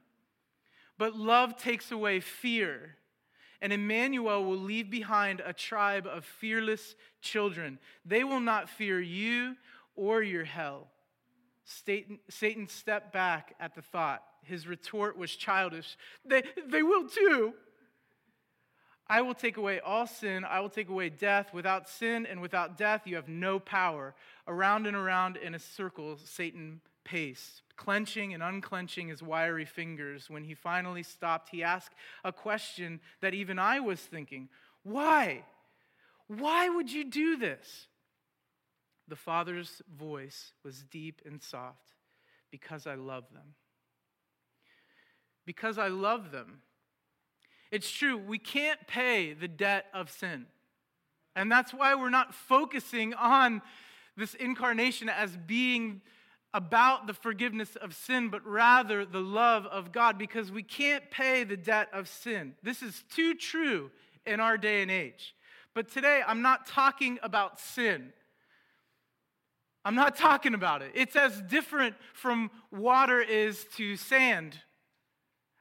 but 0.97 1.15
love 1.15 1.57
takes 1.57 1.91
away 1.91 2.19
fear 2.19 2.97
and 3.61 3.73
Emmanuel 3.73 4.43
will 4.45 4.57
leave 4.57 4.89
behind 4.89 5.41
a 5.43 5.53
tribe 5.53 6.07
of 6.07 6.25
fearless 6.25 6.95
children. 7.21 7.79
They 8.05 8.23
will 8.23 8.39
not 8.39 8.69
fear 8.69 9.01
you 9.01 9.55
or 9.95 10.21
your 10.21 10.43
hell. 10.43 10.87
Satan, 11.65 12.19
Satan 12.29 12.67
stepped 12.67 13.11
back 13.11 13.55
at 13.59 13.75
the 13.75 13.81
thought. 13.81 14.23
His 14.43 14.67
retort 14.67 15.17
was 15.17 15.35
childish. 15.35 15.97
They, 16.23 16.43
they 16.67 16.83
will 16.83 17.09
too. 17.09 17.53
I 19.09 19.21
will 19.21 19.33
take 19.33 19.57
away 19.57 19.79
all 19.79 20.05
sin. 20.05 20.43
I 20.43 20.59
will 20.59 20.69
take 20.69 20.89
away 20.89 21.09
death. 21.09 21.53
Without 21.53 21.87
sin 21.87 22.25
and 22.25 22.41
without 22.41 22.77
death, 22.77 23.03
you 23.05 23.15
have 23.15 23.29
no 23.29 23.59
power. 23.59 24.13
Around 24.47 24.87
and 24.87 24.95
around 24.95 25.37
in 25.37 25.55
a 25.55 25.59
circle, 25.59 26.17
Satan 26.23 26.81
paced 27.03 27.61
clenching 27.77 28.33
and 28.33 28.43
unclenching 28.43 29.07
his 29.07 29.23
wiry 29.23 29.63
fingers. 29.63 30.29
When 30.29 30.43
he 30.43 30.53
finally 30.53 31.03
stopped, 31.03 31.49
he 31.49 31.63
asked 31.63 31.93
a 32.25 32.33
question 32.33 32.99
that 33.21 33.33
even 33.33 33.57
I 33.57 33.79
was 33.79 34.01
thinking 34.01 34.49
Why? 34.83 35.45
Why 36.27 36.67
would 36.67 36.91
you 36.91 37.05
do 37.05 37.37
this? 37.37 37.87
The 39.07 39.15
Father's 39.15 39.81
voice 39.97 40.51
was 40.65 40.83
deep 40.83 41.21
and 41.25 41.41
soft 41.41 41.93
because 42.51 42.85
I 42.85 42.95
love 42.95 43.23
them. 43.33 43.55
Because 45.45 45.77
I 45.77 45.87
love 45.87 46.31
them. 46.31 46.61
It's 47.71 47.89
true, 47.89 48.17
we 48.17 48.39
can't 48.39 48.85
pay 48.87 49.33
the 49.33 49.47
debt 49.47 49.85
of 49.93 50.09
sin. 50.09 50.45
And 51.35 51.51
that's 51.51 51.73
why 51.73 51.95
we're 51.95 52.09
not 52.09 52.33
focusing 52.33 53.13
on 53.13 53.61
this 54.15 54.33
incarnation 54.33 55.09
as 55.09 55.37
being 55.37 56.01
about 56.53 57.05
the 57.05 57.13
forgiveness 57.13 57.75
of 57.75 57.93
sin, 57.93 58.29
but 58.29 58.45
rather 58.45 59.05
the 59.05 59.21
love 59.21 59.65
of 59.67 59.91
God, 59.91 60.17
because 60.17 60.51
we 60.51 60.63
can't 60.63 61.11
pay 61.11 61.43
the 61.43 61.57
debt 61.57 61.89
of 61.93 62.07
sin. 62.07 62.55
This 62.63 62.81
is 62.81 63.03
too 63.13 63.35
true 63.35 63.91
in 64.25 64.39
our 64.39 64.57
day 64.57 64.81
and 64.81 64.89
age. 64.89 65.35
But 65.75 65.91
today, 65.91 66.23
I'm 66.25 66.41
not 66.41 66.65
talking 66.65 67.19
about 67.21 67.59
sin. 67.59 68.11
I'm 69.85 69.95
not 69.95 70.17
talking 70.17 70.55
about 70.55 70.81
it. 70.81 70.91
It's 70.95 71.15
as 71.15 71.39
different 71.43 71.95
from 72.13 72.49
water 72.71 73.21
is 73.21 73.65
to 73.75 73.95
sand 73.95 74.59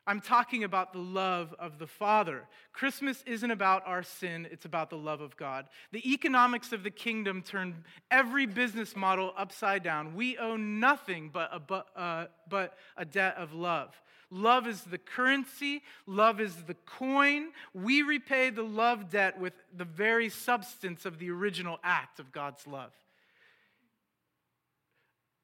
I'm 0.07 0.21
talking 0.21 0.63
about 0.63 0.93
the 0.93 1.01
love 1.01 1.55
of 1.59 1.79
the 1.79 1.87
Father. 1.87 2.45
Christmas 2.73 3.25
isn't 3.27 3.51
about 3.51 3.83
our 3.87 4.05
sin, 4.05 4.47
it's 4.51 4.65
about 4.65 4.89
the 4.89 4.97
love 4.97 5.21
of 5.21 5.37
God. 5.37 5.67
The 5.91 6.13
economics 6.13 6.73
of 6.73 6.85
the 6.85 6.91
kingdom 6.91 7.43
turn 7.43 7.85
every 8.11 8.47
business 8.47 8.95
model 8.95 9.33
upside 9.37 9.83
down. 9.83 10.15
We 10.15 10.39
owe 10.39 10.57
nothing 10.57 11.31
but 11.33 11.51
a, 11.53 11.99
uh, 11.99 12.27
but 12.49 12.77
a 12.97 13.05
debt 13.05 13.35
of 13.37 13.53
love. 13.53 14.01
Love 14.31 14.67
is 14.67 14.83
the 14.83 14.99
currency, 14.99 15.83
love 16.07 16.41
is 16.41 16.55
the 16.67 16.75
coin. 16.75 17.49
We 17.75 18.03
repay 18.03 18.51
the 18.51 18.65
love 18.65 19.11
debt 19.11 19.39
with 19.41 19.53
the 19.77 19.85
very 19.85 20.29
substance 20.29 21.05
of 21.05 21.19
the 21.19 21.31
original 21.31 21.79
act 21.83 22.19
of 22.19 22.33
God's 22.33 22.67
love. 22.67 22.93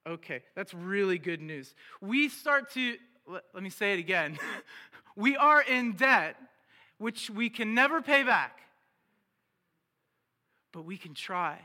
Okay, 0.04 0.42
that's 0.56 0.74
really 0.74 1.18
good 1.18 1.40
news. 1.40 1.74
We 2.00 2.28
start 2.28 2.72
to 2.72 2.96
let, 3.32 3.44
let 3.54 3.62
me 3.62 3.70
say 3.70 3.94
it 3.94 3.98
again. 3.98 4.38
we 5.16 5.36
are 5.36 5.62
in 5.62 5.92
debt, 5.92 6.36
which 6.98 7.30
we 7.30 7.48
can 7.48 7.74
never 7.74 8.02
pay 8.02 8.22
back, 8.22 8.60
but 10.72 10.84
we 10.84 10.96
can 10.96 11.14
try. 11.14 11.58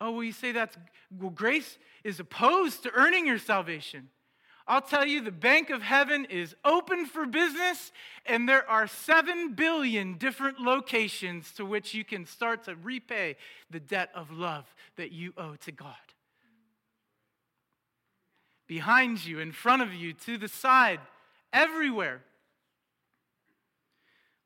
Oh, 0.00 0.12
well, 0.12 0.24
you 0.24 0.32
say 0.32 0.52
that's, 0.52 0.76
well, 1.18 1.30
grace 1.30 1.76
is 2.02 2.18
opposed 2.18 2.82
to 2.84 2.90
earning 2.94 3.26
your 3.26 3.38
salvation. 3.38 4.08
I'll 4.66 4.80
tell 4.80 5.04
you, 5.04 5.20
the 5.20 5.32
Bank 5.32 5.68
of 5.68 5.82
Heaven 5.82 6.26
is 6.26 6.54
open 6.64 7.04
for 7.04 7.26
business, 7.26 7.92
and 8.24 8.48
there 8.48 8.68
are 8.70 8.86
7 8.86 9.54
billion 9.54 10.16
different 10.16 10.60
locations 10.60 11.52
to 11.54 11.64
which 11.64 11.92
you 11.92 12.04
can 12.04 12.24
start 12.24 12.64
to 12.64 12.76
repay 12.76 13.36
the 13.68 13.80
debt 13.80 14.10
of 14.14 14.30
love 14.30 14.72
that 14.96 15.12
you 15.12 15.34
owe 15.36 15.56
to 15.56 15.72
God. 15.72 15.96
Behind 18.70 19.26
you, 19.26 19.40
in 19.40 19.50
front 19.50 19.82
of 19.82 19.92
you, 19.92 20.12
to 20.12 20.38
the 20.38 20.46
side, 20.46 21.00
everywhere. 21.52 22.22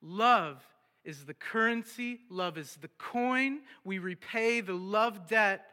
Love 0.01 0.67
is 1.05 1.27
the 1.27 1.35
currency, 1.35 2.21
love 2.31 2.57
is 2.57 2.79
the 2.81 2.89
coin. 2.97 3.61
We 3.85 3.99
repay 3.99 4.63
the 4.63 4.73
love 4.73 5.29
debt 5.29 5.67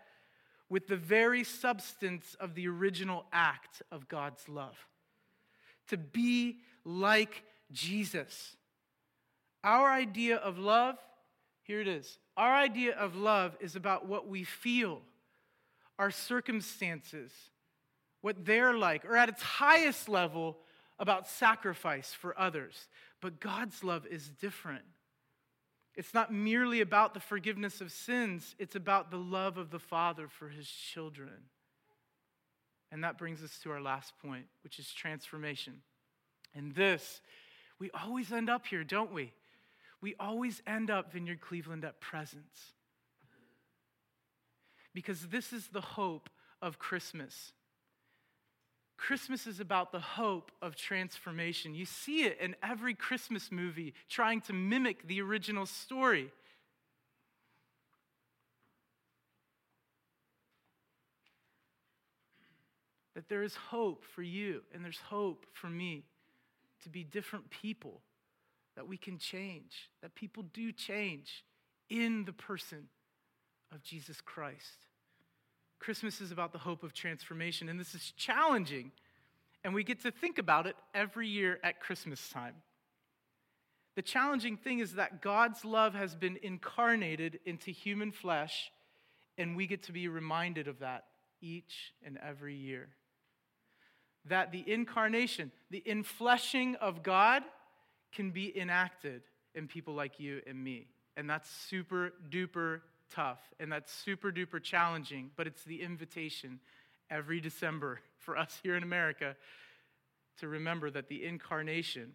with 0.67 0.88
the 0.88 0.98
very 0.98 1.46
substance 1.46 2.36
of 2.41 2.53
the 2.55 2.67
original 2.67 3.24
act 3.31 3.84
of 3.89 4.10
God's 4.10 4.50
love. 4.50 4.75
To 5.88 5.96
be 5.96 6.58
like 6.84 7.43
Jesus. 7.72 8.58
Our 9.63 9.89
idea 9.89 10.36
of 10.36 10.58
love, 10.58 10.98
here 11.63 11.79
it 11.79 11.88
is. 11.88 12.17
Our 12.36 12.53
idea 12.53 12.98
of 12.98 13.15
love 13.15 13.55
is 13.62 13.77
about 13.77 14.10
what 14.10 14.27
we 14.27 14.43
feel, 14.43 15.03
our 15.98 16.12
circumstances, 16.12 17.31
what 18.22 18.46
they're 18.46 18.74
like, 18.74 19.06
or 19.06 19.18
at 19.18 19.30
its 19.30 19.42
highest 19.42 20.08
level, 20.08 20.58
about 21.00 21.28
sacrifice 21.28 22.13
for 22.13 22.40
others. 22.40 22.88
But 23.22 23.40
God's 23.40 23.84
love 23.84 24.06
is 24.06 24.30
different. 24.30 24.84
It's 25.96 26.13
not 26.13 26.32
merely 26.32 26.82
about 26.82 27.13
the 27.13 27.20
forgiveness 27.20 27.82
of 27.82 27.92
sins, 27.92 28.56
it's 28.60 28.75
about 28.75 29.12
the 29.12 29.18
love 29.18 29.58
of 29.58 29.72
the 29.72 29.80
Father 29.80 30.28
for 30.28 30.48
his 30.48 30.68
children. 30.68 31.50
And 32.92 33.04
that 33.04 33.18
brings 33.18 33.42
us 33.42 33.58
to 33.63 33.72
our 33.72 33.82
last 33.82 34.13
point, 34.22 34.46
which 34.63 34.78
is 34.78 34.92
transformation. 34.92 35.82
And 36.54 36.75
this, 36.75 37.22
we 37.80 37.90
always 37.92 38.32
end 38.32 38.50
up 38.50 38.68
here, 38.68 38.84
don't 38.84 39.13
we? 39.13 39.34
We 40.01 40.16
always 40.20 40.62
end 40.68 40.90
up, 40.90 41.13
Vineyard 41.13 41.42
Cleveland, 41.42 41.86
at 41.86 42.01
presence. 42.01 42.74
Because 44.94 45.28
this 45.28 45.54
is 45.54 45.68
the 45.68 45.82
hope 45.82 46.30
of 46.62 46.80
Christmas. 46.80 47.54
Christmas 49.01 49.48
is 49.48 49.60
about 49.60 49.91
the 49.91 50.00
hope 50.00 50.51
of 50.62 50.75
transformation. 50.75 51.74
You 51.74 51.86
see 51.86 52.22
it 52.24 52.38
in 52.39 52.55
every 52.62 52.93
Christmas 52.93 53.51
movie 53.51 53.96
trying 54.08 54.41
to 54.41 54.53
mimic 54.53 55.08
the 55.08 55.22
original 55.22 55.65
story. 55.65 56.31
That 63.15 63.27
there 63.27 63.41
is 63.41 63.55
hope 63.55 64.05
for 64.05 64.22
you 64.22 64.62
and 64.72 64.86
there's 64.86 65.01
hope 65.10 65.48
for 65.51 65.67
me 65.67 66.03
to 66.84 66.89
be 66.89 67.03
different 67.03 67.50
people, 67.50 68.01
that 68.75 68.88
we 68.88 68.98
can 68.98 69.17
change, 69.17 69.89
that 70.03 70.13
people 70.13 70.43
do 70.53 70.72
change 70.72 71.43
in 71.89 72.25
the 72.25 72.34
person 72.34 72.88
of 73.74 73.81
Jesus 73.81 74.22
Christ. 74.22 74.86
Christmas 75.81 76.21
is 76.21 76.31
about 76.31 76.53
the 76.53 76.59
hope 76.59 76.83
of 76.83 76.93
transformation, 76.93 77.67
and 77.67 77.79
this 77.79 77.95
is 77.95 78.13
challenging. 78.15 78.91
And 79.63 79.73
we 79.73 79.83
get 79.83 80.03
to 80.03 80.11
think 80.11 80.38
about 80.38 80.67
it 80.67 80.75
every 80.93 81.27
year 81.27 81.59
at 81.63 81.79
Christmas 81.79 82.29
time. 82.29 82.53
The 83.95 84.03
challenging 84.03 84.57
thing 84.57 84.77
is 84.77 84.93
that 84.93 85.21
God's 85.21 85.65
love 85.65 85.95
has 85.95 86.15
been 86.15 86.38
incarnated 86.43 87.39
into 87.45 87.71
human 87.71 88.11
flesh, 88.11 88.71
and 89.39 89.55
we 89.55 89.65
get 89.65 89.83
to 89.83 89.91
be 89.91 90.07
reminded 90.07 90.67
of 90.67 90.79
that 90.79 91.05
each 91.41 91.93
and 92.05 92.19
every 92.23 92.55
year. 92.55 92.89
That 94.25 94.51
the 94.51 94.63
incarnation, 94.71 95.51
the 95.71 95.83
infleshing 95.83 96.75
of 96.75 97.01
God, 97.01 97.41
can 98.13 98.29
be 98.29 98.55
enacted 98.55 99.24
in 99.55 99.67
people 99.67 99.96
like 99.96 100.20
you 100.20 100.41
and 100.46 100.63
me. 100.63 100.87
And 101.17 101.27
that's 101.27 101.50
super 101.50 102.13
duper 102.29 102.81
tough 103.11 103.39
and 103.59 103.71
that's 103.71 103.91
super 103.91 104.31
duper 104.31 104.61
challenging, 104.61 105.31
but 105.35 105.47
it's 105.47 105.63
the 105.63 105.81
invitation 105.81 106.59
every 107.09 107.39
December 107.39 108.00
for 108.17 108.37
us 108.37 108.59
here 108.63 108.75
in 108.75 108.83
America 108.83 109.35
to 110.39 110.47
remember 110.47 110.89
that 110.89 111.07
the 111.07 111.25
incarnation, 111.25 112.13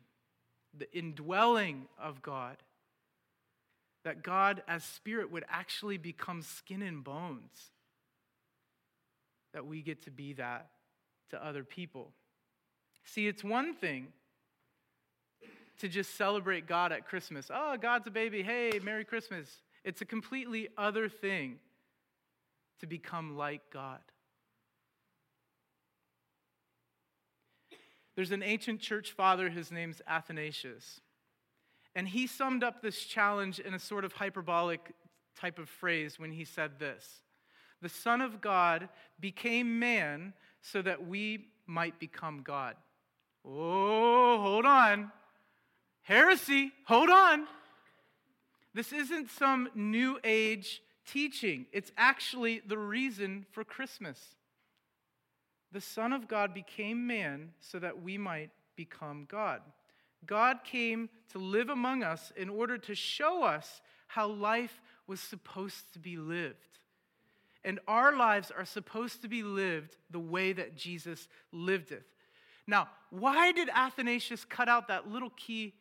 the 0.76 0.90
indwelling 0.96 1.86
of 2.00 2.22
God, 2.22 2.56
that 4.04 4.22
God 4.22 4.62
as 4.66 4.84
spirit 4.84 5.30
would 5.30 5.44
actually 5.48 5.98
become 5.98 6.42
skin 6.42 6.82
and 6.82 7.02
bones, 7.02 7.70
that 9.52 9.66
we 9.66 9.82
get 9.82 10.02
to 10.02 10.10
be 10.10 10.32
that 10.34 10.68
to 11.30 11.44
other 11.44 11.64
people. 11.64 12.12
See, 13.04 13.26
it's 13.26 13.42
one 13.42 13.74
thing 13.74 14.08
to 15.78 15.88
just 15.88 16.16
celebrate 16.16 16.66
God 16.66 16.92
at 16.92 17.06
Christmas. 17.06 17.50
Oh, 17.52 17.76
God's 17.76 18.06
a 18.06 18.10
baby. 18.10 18.42
Hey, 18.42 18.80
Merry 18.82 19.04
Christmas. 19.04 19.48
It's 19.86 20.02
a 20.02 20.04
completely 20.04 20.68
other 20.76 21.08
thing 21.08 21.60
to 22.80 22.88
become 22.88 23.36
like 23.36 23.62
God. 23.72 24.00
There's 28.16 28.32
an 28.32 28.42
ancient 28.42 28.80
church 28.80 29.12
father, 29.12 29.48
his 29.48 29.70
name's 29.70 30.02
Athanasius. 30.08 31.00
And 31.94 32.08
he 32.08 32.26
summed 32.26 32.64
up 32.64 32.82
this 32.82 33.04
challenge 33.04 33.60
in 33.60 33.74
a 33.74 33.78
sort 33.78 34.04
of 34.04 34.14
hyperbolic 34.14 34.92
type 35.38 35.60
of 35.60 35.68
phrase 35.68 36.18
when 36.18 36.32
he 36.32 36.44
said 36.44 36.80
this 36.80 37.22
The 37.80 37.88
Son 37.88 38.20
of 38.20 38.40
God 38.40 38.88
became 39.20 39.78
man 39.78 40.32
so 40.62 40.82
that 40.82 41.06
we 41.06 41.46
might 41.64 42.00
become 42.00 42.42
God. 42.42 42.74
Oh, 43.44 44.40
hold 44.40 44.66
on. 44.66 45.12
Heresy, 46.02 46.72
hold 46.86 47.08
on. 47.08 47.46
This 48.76 48.92
isn't 48.92 49.30
some 49.30 49.70
new 49.74 50.18
age 50.22 50.82
teaching, 51.06 51.64
it's 51.72 51.92
actually 51.96 52.60
the 52.60 52.76
reason 52.76 53.46
for 53.52 53.64
Christmas. 53.64 54.20
The 55.72 55.80
Son 55.80 56.12
of 56.12 56.28
God 56.28 56.52
became 56.52 57.06
man 57.06 57.52
so 57.58 57.78
that 57.78 58.02
we 58.02 58.18
might 58.18 58.50
become 58.76 59.26
God. 59.30 59.62
God 60.26 60.58
came 60.62 61.08
to 61.30 61.38
live 61.38 61.70
among 61.70 62.02
us 62.02 62.34
in 62.36 62.50
order 62.50 62.76
to 62.76 62.94
show 62.94 63.44
us 63.44 63.80
how 64.08 64.28
life 64.28 64.82
was 65.06 65.20
supposed 65.20 65.94
to 65.94 65.98
be 65.98 66.18
lived. 66.18 66.78
And 67.64 67.80
our 67.88 68.14
lives 68.14 68.50
are 68.50 68.66
supposed 68.66 69.22
to 69.22 69.28
be 69.28 69.42
lived 69.42 69.96
the 70.10 70.20
way 70.20 70.52
that 70.52 70.76
Jesus 70.76 71.28
lived 71.50 71.92
it. 71.92 72.04
Now, 72.66 72.88
why 73.08 73.52
did 73.52 73.70
Athanasius 73.74 74.44
cut 74.44 74.68
out 74.68 74.88
that 74.88 75.10
little 75.10 75.32
key 75.34 75.72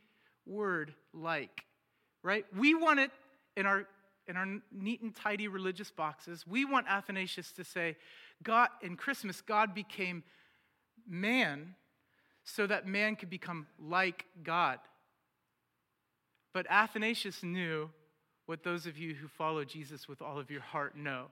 word 0.46 0.94
like? 1.14 1.66
Right? 2.26 2.44
We 2.58 2.74
want 2.74 3.00
it 3.00 3.12
in 3.56 3.68
our, 3.68 3.86
in 4.28 4.36
our 4.36 4.48
neat 4.72 5.02
and 5.02 5.16
tidy 5.16 5.48
religious 5.48 5.92
boxes. 5.92 6.44
We 6.48 6.66
want 6.66 6.88
Athanasius 6.90 7.52
to 7.54 7.64
say, 7.64 7.98
God, 8.44 8.70
in 8.82 8.98
Christmas, 8.98 9.42
God 9.42 9.76
became 9.76 10.24
man 11.08 11.76
so 12.44 12.66
that 12.66 12.88
man 12.88 13.16
could 13.16 13.30
become 13.30 13.68
like 13.80 14.26
God. 14.44 14.80
But 16.52 16.66
Athanasius 16.68 17.44
knew 17.44 17.92
what 18.48 18.64
those 18.64 18.88
of 18.88 18.98
you 18.98 19.14
who 19.14 19.28
follow 19.28 19.64
Jesus 19.64 20.08
with 20.08 20.22
all 20.22 20.40
of 20.40 20.50
your 20.50 20.62
heart 20.62 20.98
know 20.98 21.26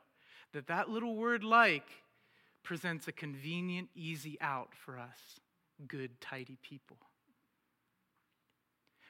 that 0.53 0.67
that 0.67 0.89
little 0.89 1.15
word 1.15 1.43
like 1.43 1.88
presents 2.63 3.08
a 3.08 3.12
convenient, 3.12 3.89
easy 3.95 4.38
out 4.41 4.69
for 4.86 4.99
us, 4.99 5.39
good, 5.88 6.21
tidy 6.21 6.58
people. 6.62 6.97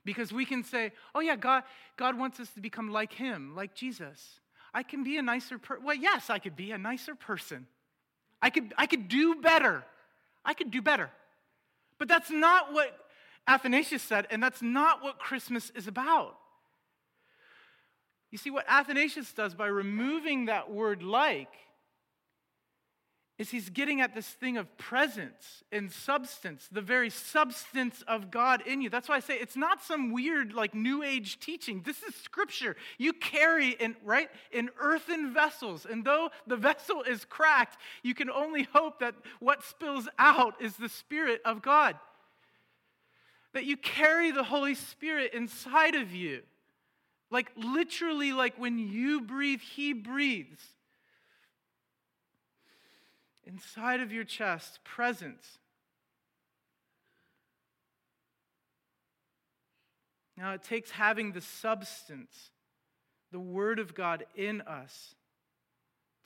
Because 0.06 0.34
we 0.34 0.46
can 0.46 0.64
say, 0.64 0.92
oh, 1.16 1.20
yeah, 1.20 1.36
God, 1.36 1.64
God 1.98 2.18
wants 2.18 2.40
us 2.40 2.50
to 2.52 2.62
become 2.62 2.92
like 2.92 3.14
Him, 3.14 3.56
like 3.56 3.74
Jesus. 3.74 4.40
I 4.74 4.84
can 4.84 5.04
be 5.04 5.18
a 5.18 5.22
nicer 5.22 5.58
person. 5.58 5.86
Well, 5.86 5.96
yes, 5.96 6.30
I 6.30 6.40
could 6.40 6.56
be 6.56 6.72
a 6.72 6.78
nicer 6.78 7.16
person. 7.16 7.68
I 8.42 8.50
could, 8.50 8.74
I 8.78 8.86
could 8.88 9.08
do 9.08 9.36
better. 9.36 9.84
I 10.44 10.54
could 10.54 10.72
do 10.72 10.82
better. 10.82 11.10
But 11.98 12.08
that's 12.08 12.30
not 12.30 12.74
what 12.74 12.98
Athanasius 13.48 14.02
said, 14.02 14.28
and 14.30 14.42
that's 14.42 14.62
not 14.62 15.04
what 15.04 15.20
Christmas 15.20 15.70
is 15.76 15.88
about. 15.88 16.38
You 18.32 18.38
see, 18.38 18.50
what 18.50 18.66
Athanasius 18.68 19.32
does 19.32 19.54
by 19.54 19.68
removing 19.68 20.46
that 20.46 20.72
word 20.72 21.04
like 21.04 21.52
is 23.40 23.50
he's 23.50 23.70
getting 23.70 24.00
at 24.00 24.14
this 24.14 24.28
thing 24.28 24.58
of 24.58 24.78
presence 24.78 25.64
and 25.72 25.92
substance, 25.92 26.70
the 26.72 26.82
very 26.82 27.10
substance 27.10 28.04
of 28.08 28.30
God 28.30 28.62
in 28.68 28.80
you. 28.80 28.92
That's 28.92 29.10
why 29.10 29.16
I 29.16 29.22
say 29.22 29.36
it's 29.36 29.56
not 29.56 29.82
some 29.82 30.12
weird, 30.12 30.54
like, 30.54 30.76
new 30.76 31.02
age 31.02 31.40
teaching. 31.40 31.82
This 31.84 32.04
is 32.04 32.14
scripture. 32.14 32.76
You 33.00 33.12
carry 33.12 33.72
in, 33.72 33.96
right, 34.04 34.30
in 34.52 34.70
earthen 34.80 35.34
vessels. 35.34 35.88
And 35.90 36.06
though 36.06 36.30
the 36.46 36.58
vessel 36.58 37.02
is 37.02 37.26
cracked, 37.26 37.78
you 38.04 38.14
can 38.14 38.30
only 38.30 38.68
hope 38.72 39.00
that 39.00 39.16
what 39.40 39.64
spills 39.64 40.08
out 40.20 40.62
is 40.62 40.76
the 40.76 40.90
Spirit 40.90 41.42
of 41.44 41.64
God. 41.64 41.96
That 43.54 43.66
you 43.66 43.78
carry 43.78 44.32
the 44.32 44.44
Holy 44.44 44.76
Spirit 44.76 45.34
inside 45.34 45.96
of 45.96 46.14
you. 46.14 46.44
Like, 47.32 47.52
literally, 47.56 48.32
like 48.32 48.60
when 48.60 48.78
you 48.78 49.22
breathe, 49.22 49.62
He 49.62 49.94
breathes. 49.94 50.62
Inside 53.46 54.00
of 54.00 54.12
your 54.12 54.24
chest, 54.24 54.80
present. 54.84 55.46
Now, 60.38 60.54
it 60.54 60.64
takes 60.64 60.92
having 60.92 61.34
the 61.34 61.42
substance, 61.42 62.52
the 63.32 63.40
Word 63.40 63.80
of 63.80 63.94
God 63.94 64.26
in 64.36 64.62
us, 64.62 65.16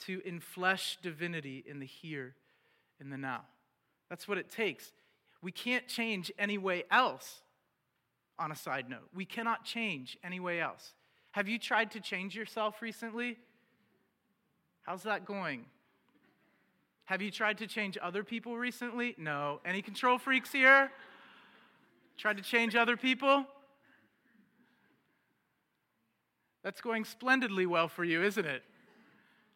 to 0.05 0.19
inflesh 0.19 0.97
divinity 1.01 1.63
in 1.67 1.79
the 1.79 1.85
here, 1.85 2.35
in 2.99 3.09
the 3.09 3.17
now. 3.17 3.41
That's 4.09 4.27
what 4.27 4.37
it 4.37 4.49
takes. 4.49 4.91
We 5.41 5.51
can't 5.51 5.87
change 5.87 6.31
any 6.39 6.57
way 6.57 6.83
else, 6.89 7.41
on 8.39 8.51
a 8.51 8.55
side 8.55 8.89
note. 8.89 9.09
We 9.13 9.25
cannot 9.25 9.65
change 9.65 10.17
any 10.23 10.39
way 10.39 10.61
else. 10.61 10.93
Have 11.31 11.47
you 11.47 11.59
tried 11.59 11.91
to 11.91 11.99
change 11.99 12.35
yourself 12.35 12.81
recently? 12.81 13.37
How's 14.83 15.03
that 15.03 15.25
going? 15.25 15.65
Have 17.07 17.21
you 17.21 17.31
tried 17.31 17.57
to 17.59 17.67
change 17.67 17.97
other 18.01 18.21
people 18.21 18.57
recently? 18.57 19.15
No. 19.17 19.61
Any 19.65 19.81
control 19.81 20.17
freaks 20.17 20.51
here? 20.51 20.91
Tried 22.17 22.35
to 22.35 22.43
change 22.43 22.75
other 22.75 22.97
people? 22.97 23.45
That's 26.65 26.81
going 26.81 27.05
splendidly 27.05 27.65
well 27.65 27.87
for 27.87 28.03
you, 28.03 28.23
isn't 28.23 28.45
it? 28.45 28.61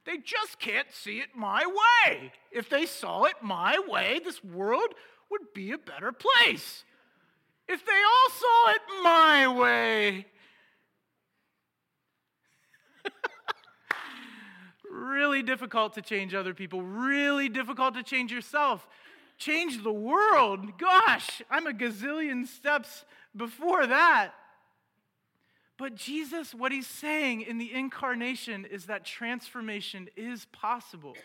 They 0.06 0.18
just 0.18 0.60
can't 0.60 0.88
see 0.94 1.18
it 1.20 1.36
my 1.36 1.66
way. 1.66 2.32
If 2.54 2.70
they 2.70 2.86
saw 2.86 3.26
it 3.26 3.36
my 3.42 3.78
way, 3.86 4.22
this 4.24 4.42
world 4.42 4.94
would 5.30 5.54
be 5.54 5.74
a 5.74 5.78
better 5.78 6.14
place. 6.14 6.86
If 7.68 7.86
they 7.86 7.92
all 7.92 8.30
saw 8.30 8.70
it 8.70 9.04
my 9.04 9.60
way. 9.60 10.26
Really 15.12 15.44
difficult 15.44 15.94
to 15.94 16.02
change 16.02 16.34
other 16.34 16.54
people, 16.54 16.82
really 16.82 17.50
difficult 17.50 17.94
to 17.96 18.04
change 18.04 18.32
yourself. 18.32 18.88
Change 19.38 19.84
the 19.84 19.92
world. 19.92 20.78
Gosh, 20.78 21.42
I'm 21.50 21.68
a 21.68 21.74
gazillion 21.74 22.48
steps 22.48 23.06
before 23.36 23.88
that. 23.88 24.32
But 25.78 25.96
Jesus, 25.96 26.54
what 26.54 26.72
he's 26.72 26.86
saying 26.86 27.42
in 27.42 27.58
the 27.58 27.74
incarnation 27.74 28.66
is 28.66 28.86
that 28.86 29.04
transformation 29.04 30.10
is 30.16 30.46
possible. 30.52 31.16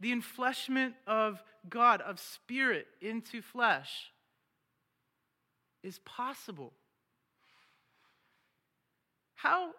The 0.00 0.12
enfleshment 0.12 0.94
of 1.06 1.42
God, 1.68 2.00
of 2.00 2.18
spirit 2.18 2.86
into 3.02 3.42
flesh, 3.42 4.10
is 5.82 5.98
possible. 6.06 6.72
How? 9.34 9.72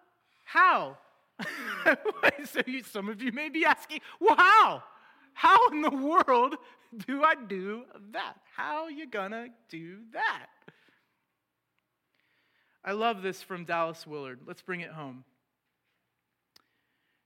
How? 0.43 0.97
so 2.45 2.62
you, 2.65 2.84
some 2.84 3.10
of 3.10 3.21
you 3.21 3.32
may 3.32 3.49
be 3.49 3.65
asking, 3.65 3.99
well, 4.19 4.36
how? 4.36 4.84
How 5.34 5.69
in 5.69 5.82
the 5.82 5.89
world 5.89 6.56
do 7.08 7.23
I 7.23 7.36
do 7.36 7.84
that? 8.12 8.36
How 8.56 8.88
you 8.88 9.08
gonna 9.08 9.47
do 9.69 9.97
that? 10.13 10.47
I 12.84 12.93
love 12.93 13.21
this 13.21 13.41
from 13.41 13.65
Dallas 13.65 14.08
Willard. 14.08 14.39
Let's 14.45 14.62
bring 14.62 14.82
it 14.82 14.91
home. 14.91 15.23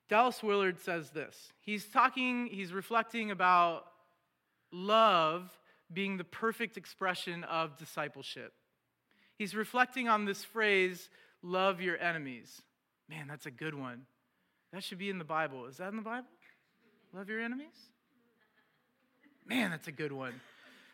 Dallas 0.07 0.43
Willard 0.43 0.79
says 0.79 1.09
this. 1.11 1.53
He's 1.61 1.85
talking, 1.85 2.47
he's 2.47 2.73
reflecting 2.73 3.31
about 3.31 3.85
love 4.71 5.49
being 5.91 6.17
the 6.17 6.23
perfect 6.23 6.77
expression 6.77 7.43
of 7.45 7.77
discipleship. 7.77 8.53
He's 9.37 9.55
reflecting 9.55 10.07
on 10.07 10.25
this 10.25 10.43
phrase, 10.43 11.09
love 11.41 11.81
your 11.81 11.97
enemies. 11.97 12.61
Man, 13.09 13.27
that's 13.27 13.45
a 13.45 13.51
good 13.51 13.75
one. 13.75 14.01
That 14.73 14.83
should 14.83 14.97
be 14.97 15.09
in 15.09 15.17
the 15.17 15.25
Bible. 15.25 15.65
Is 15.67 15.77
that 15.77 15.89
in 15.89 15.95
the 15.95 16.01
Bible? 16.01 16.27
Love 17.13 17.29
your 17.29 17.39
enemies? 17.39 17.75
Man, 19.45 19.71
that's 19.71 19.87
a 19.87 19.91
good 19.91 20.11
one. 20.11 20.33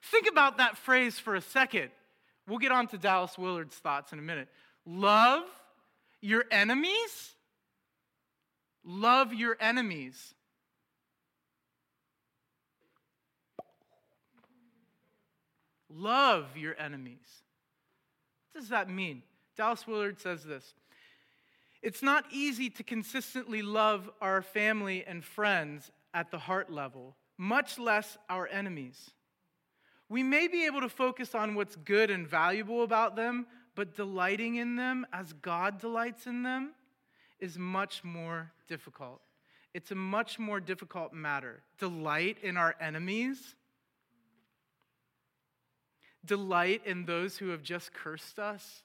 Think 0.04 0.28
about 0.30 0.58
that 0.58 0.78
phrase 0.78 1.17
for 1.17 1.36
a 1.36 1.41
second. 1.41 1.89
We'll 2.47 2.60
get 2.60 2.71
on 2.71 2.88
to 2.88 2.97
Dallas 2.97 3.38
Willard's 3.38 3.76
thoughts 3.76 4.13
in 4.13 4.19
a 4.19 4.21
minute. 4.21 4.50
Love 4.86 5.43
your 6.21 6.45
enemies? 6.52 7.34
Love 8.84 9.34
your 9.34 9.56
enemies. 9.60 10.34
Love 15.89 16.58
your 16.58 16.76
enemies. 16.80 17.43
What 18.52 18.62
does 18.62 18.69
that 18.69 18.89
mean? 18.89 19.24
Dallas 19.56 19.86
Willard 19.86 20.19
says 20.19 20.43
this 20.43 20.74
It's 21.81 22.03
not 22.03 22.25
easy 22.31 22.69
to 22.71 22.83
consistently 22.83 23.61
love 23.61 24.09
our 24.21 24.41
family 24.41 25.03
and 25.05 25.23
friends 25.23 25.91
at 26.13 26.29
the 26.29 26.37
heart 26.37 26.71
level, 26.71 27.15
much 27.37 27.79
less 27.79 28.17
our 28.29 28.47
enemies. 28.47 29.11
We 30.07 30.23
may 30.23 30.47
be 30.47 30.65
able 30.65 30.81
to 30.81 30.89
focus 30.89 31.33
on 31.33 31.55
what's 31.55 31.75
good 31.77 32.11
and 32.11 32.27
valuable 32.27 32.83
about 32.83 33.15
them, 33.15 33.47
but 33.75 33.95
delighting 33.95 34.55
in 34.55 34.75
them 34.75 35.07
as 35.11 35.33
God 35.33 35.79
delights 35.79 36.27
in 36.27 36.43
them 36.43 36.73
is 37.39 37.57
much 37.57 38.03
more 38.03 38.51
difficult. 38.67 39.21
It's 39.73 39.91
a 39.91 39.95
much 39.95 40.37
more 40.37 40.59
difficult 40.59 41.13
matter. 41.13 41.63
Delight 41.79 42.37
in 42.43 42.57
our 42.57 42.75
enemies, 42.79 43.55
delight 46.23 46.81
in 46.85 47.05
those 47.05 47.37
who 47.37 47.47
have 47.49 47.63
just 47.63 47.93
cursed 47.93 48.37
us, 48.37 48.83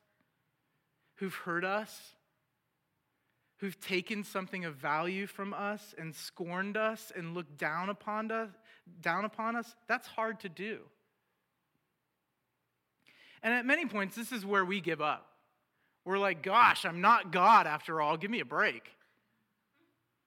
who've 1.16 1.34
hurt 1.34 1.64
us, 1.64 2.14
who've 3.58 3.78
taken 3.80 4.22
something 4.22 4.64
of 4.64 4.74
value 4.74 5.26
from 5.26 5.54
us 5.54 5.94
and 5.96 6.14
scorned 6.14 6.76
us 6.76 7.12
and 7.16 7.34
looked 7.34 7.56
down 7.56 7.88
upon 7.88 8.30
us, 8.30 8.50
down 9.00 9.24
upon 9.24 9.56
us. 9.56 9.74
That's 9.88 10.06
hard 10.06 10.40
to 10.40 10.48
do. 10.48 10.80
And 13.42 13.54
at 13.54 13.64
many 13.64 13.86
points, 13.86 14.16
this 14.16 14.32
is 14.32 14.44
where 14.44 14.64
we 14.64 14.80
give 14.80 15.00
up. 15.00 15.26
We're 16.04 16.18
like, 16.18 16.42
gosh, 16.42 16.84
I'm 16.84 17.00
not 17.00 17.32
God 17.32 17.66
after 17.66 18.00
all. 18.00 18.16
Give 18.16 18.30
me 18.30 18.40
a 18.40 18.44
break. 18.44 18.90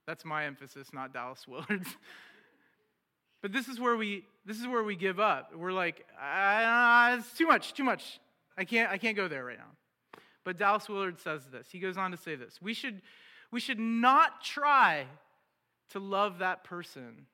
That's 0.07 0.25
my 0.25 0.45
emphasis, 0.45 0.87
not 0.91 1.13
Dallas 1.13 1.45
Willard's. 1.47 1.95
but 3.41 3.53
this 3.53 3.67
is 3.67 3.79
where 3.79 3.95
we 3.95 4.25
this 4.45 4.59
is 4.59 4.67
where 4.67 4.83
we 4.83 4.95
give 4.95 5.19
up. 5.19 5.51
We're 5.55 5.71
like, 5.71 6.05
ah, 6.19 7.15
it's 7.15 7.31
too 7.37 7.45
much, 7.45 7.73
too 7.73 7.83
much. 7.83 8.19
I 8.57 8.65
can't 8.65 8.91
I 8.91 8.97
can't 8.97 9.15
go 9.15 9.27
there 9.27 9.45
right 9.45 9.57
now. 9.57 9.71
But 10.43 10.57
Dallas 10.57 10.87
Willard 10.87 11.19
says 11.19 11.47
this. 11.51 11.67
He 11.71 11.79
goes 11.79 11.97
on 11.97 12.11
to 12.11 12.17
say 12.17 12.35
this. 12.35 12.59
We 12.61 12.73
should 12.73 13.01
we 13.51 13.59
should 13.59 13.79
not 13.79 14.43
try 14.43 15.05
to 15.89 15.99
love 15.99 16.39
that 16.39 16.63
person 16.63 17.25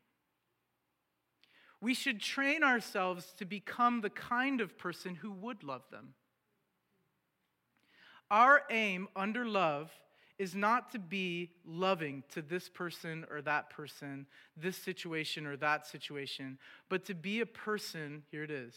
we 1.85 1.93
should 1.93 2.19
train 2.19 2.63
ourselves 2.63 3.33
to 3.37 3.45
become 3.45 4.01
the 4.01 4.09
kind 4.09 4.59
of 4.59 4.75
person 4.75 5.13
who 5.13 5.31
would 5.31 5.63
love 5.63 5.83
them. 5.91 6.15
Our 8.31 8.63
aim 8.71 9.07
under 9.15 9.45
love 9.45 9.91
is 10.39 10.55
not 10.55 10.91
to 10.93 10.99
be 10.99 11.51
loving 11.63 12.23
to 12.31 12.41
this 12.41 12.69
person 12.69 13.23
or 13.29 13.41
that 13.43 13.69
person, 13.69 14.25
this 14.57 14.77
situation 14.77 15.45
or 15.45 15.55
that 15.57 15.85
situation, 15.85 16.57
but 16.89 17.05
to 17.05 17.13
be 17.13 17.41
a 17.41 17.45
person, 17.45 18.23
here 18.31 18.43
it 18.43 18.49
is, 18.49 18.75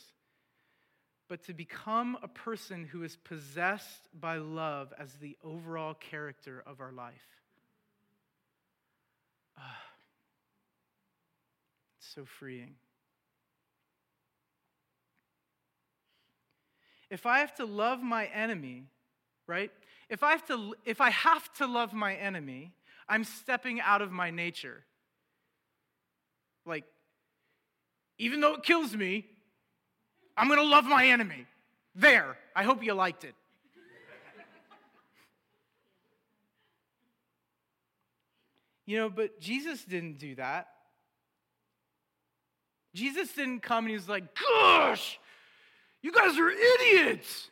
but 1.28 1.44
to 1.44 1.54
become 1.54 2.16
a 2.22 2.28
person 2.28 2.84
who 2.84 3.02
is 3.02 3.16
possessed 3.16 4.08
by 4.18 4.38
love 4.38 4.92
as 4.98 5.12
the 5.14 5.36
overall 5.44 5.94
character 5.94 6.62
of 6.66 6.80
our 6.80 6.92
life. 6.92 7.14
Ah, 9.58 9.82
it's 11.98 12.14
so 12.14 12.24
freeing. 12.24 12.74
if 17.10 17.26
I 17.26 17.40
have 17.40 17.54
to 17.56 17.64
love 17.64 18.02
my 18.02 18.26
enemy, 18.26 18.84
right? 19.46 19.70
If 20.08 20.22
I 20.22 20.32
have 20.32 20.46
to, 20.48 20.74
if 20.84 21.00
I 21.00 21.10
have 21.10 21.52
to 21.54 21.66
love 21.66 21.92
my 21.92 22.14
enemy, 22.14 22.72
I'm 23.08 23.24
stepping 23.24 23.80
out 23.80 24.02
of 24.02 24.12
my 24.12 24.30
nature. 24.30 24.84
Like, 26.66 26.84
even 28.18 28.40
though 28.40 28.54
it 28.54 28.62
kills 28.62 28.94
me, 28.94 29.26
I'm 30.38 30.46
going 30.46 30.60
to 30.60 30.66
love 30.66 30.84
my 30.84 31.06
enemy. 31.06 31.46
There. 31.94 32.36
I 32.54 32.62
hope 32.62 32.84
you 32.84 32.94
liked 32.94 33.24
it. 33.24 33.34
you 38.86 38.96
know, 38.96 39.10
but 39.10 39.40
Jesus 39.40 39.84
didn't 39.84 40.18
do 40.18 40.36
that. 40.36 40.68
Jesus 42.94 43.32
didn't 43.32 43.60
come 43.60 43.84
and 43.84 43.90
he 43.90 43.96
was 43.96 44.08
like, 44.08 44.24
gosh, 44.34 45.18
you 46.02 46.12
guys 46.12 46.38
are 46.38 46.50
idiots. 46.50 47.50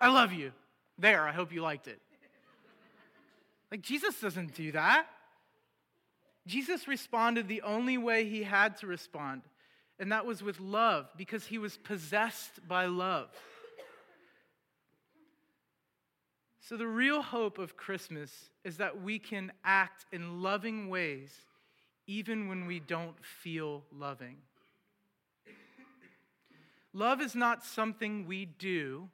I 0.00 0.08
love 0.08 0.32
you. 0.32 0.52
There, 0.98 1.28
I 1.28 1.32
hope 1.32 1.52
you 1.52 1.62
liked 1.62 1.88
it. 1.88 2.00
Like, 3.70 3.82
Jesus 3.82 4.18
doesn't 4.20 4.54
do 4.54 4.72
that. 4.72 5.06
Jesus 6.46 6.88
responded 6.88 7.46
the 7.46 7.62
only 7.62 7.98
way 7.98 8.24
he 8.24 8.42
had 8.42 8.78
to 8.78 8.86
respond, 8.86 9.42
and 10.00 10.10
that 10.10 10.24
was 10.24 10.42
with 10.42 10.58
love, 10.58 11.08
because 11.16 11.46
he 11.46 11.58
was 11.58 11.76
possessed 11.76 12.66
by 12.66 12.86
love. 12.86 13.28
So, 16.60 16.76
the 16.76 16.86
real 16.86 17.20
hope 17.20 17.58
of 17.58 17.76
Christmas 17.76 18.50
is 18.64 18.78
that 18.78 19.02
we 19.02 19.18
can 19.18 19.52
act 19.64 20.06
in 20.10 20.42
loving 20.42 20.88
ways 20.88 21.32
even 22.06 22.48
when 22.48 22.66
we 22.66 22.80
don't 22.80 23.16
feel 23.24 23.84
loving. 23.96 24.36
Love 26.92 27.20
is 27.20 27.34
not 27.34 27.64
something 27.64 28.26
we 28.26 28.46
do, 28.46 29.08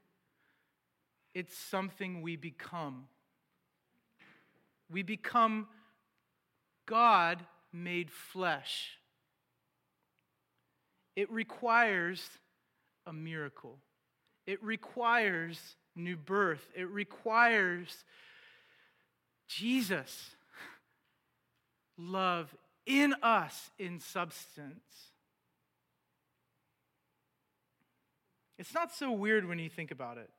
it's 1.35 1.57
something 1.57 2.23
we 2.23 2.37
become. 2.37 3.09
We 4.91 5.03
become 5.03 5.67
God 6.87 7.45
made 7.73 8.11
flesh. 8.11 8.99
It 11.17 11.31
requires 11.33 12.23
a 13.07 13.13
miracle. 13.13 13.79
It 14.47 14.63
requires 14.63 15.59
new 15.97 16.17
birth. 16.17 16.71
It 16.77 16.89
requires 16.89 18.05
Jesus, 19.49 20.31
love 21.97 22.55
in 22.85 23.15
us 23.23 23.71
in 23.79 24.01
substance. 24.01 25.11
It's 28.59 28.75
not 28.75 28.93
so 28.93 29.13
weird 29.13 29.47
when 29.47 29.59
you 29.59 29.69
think 29.69 29.91
about 29.91 30.19
it. 30.19 30.31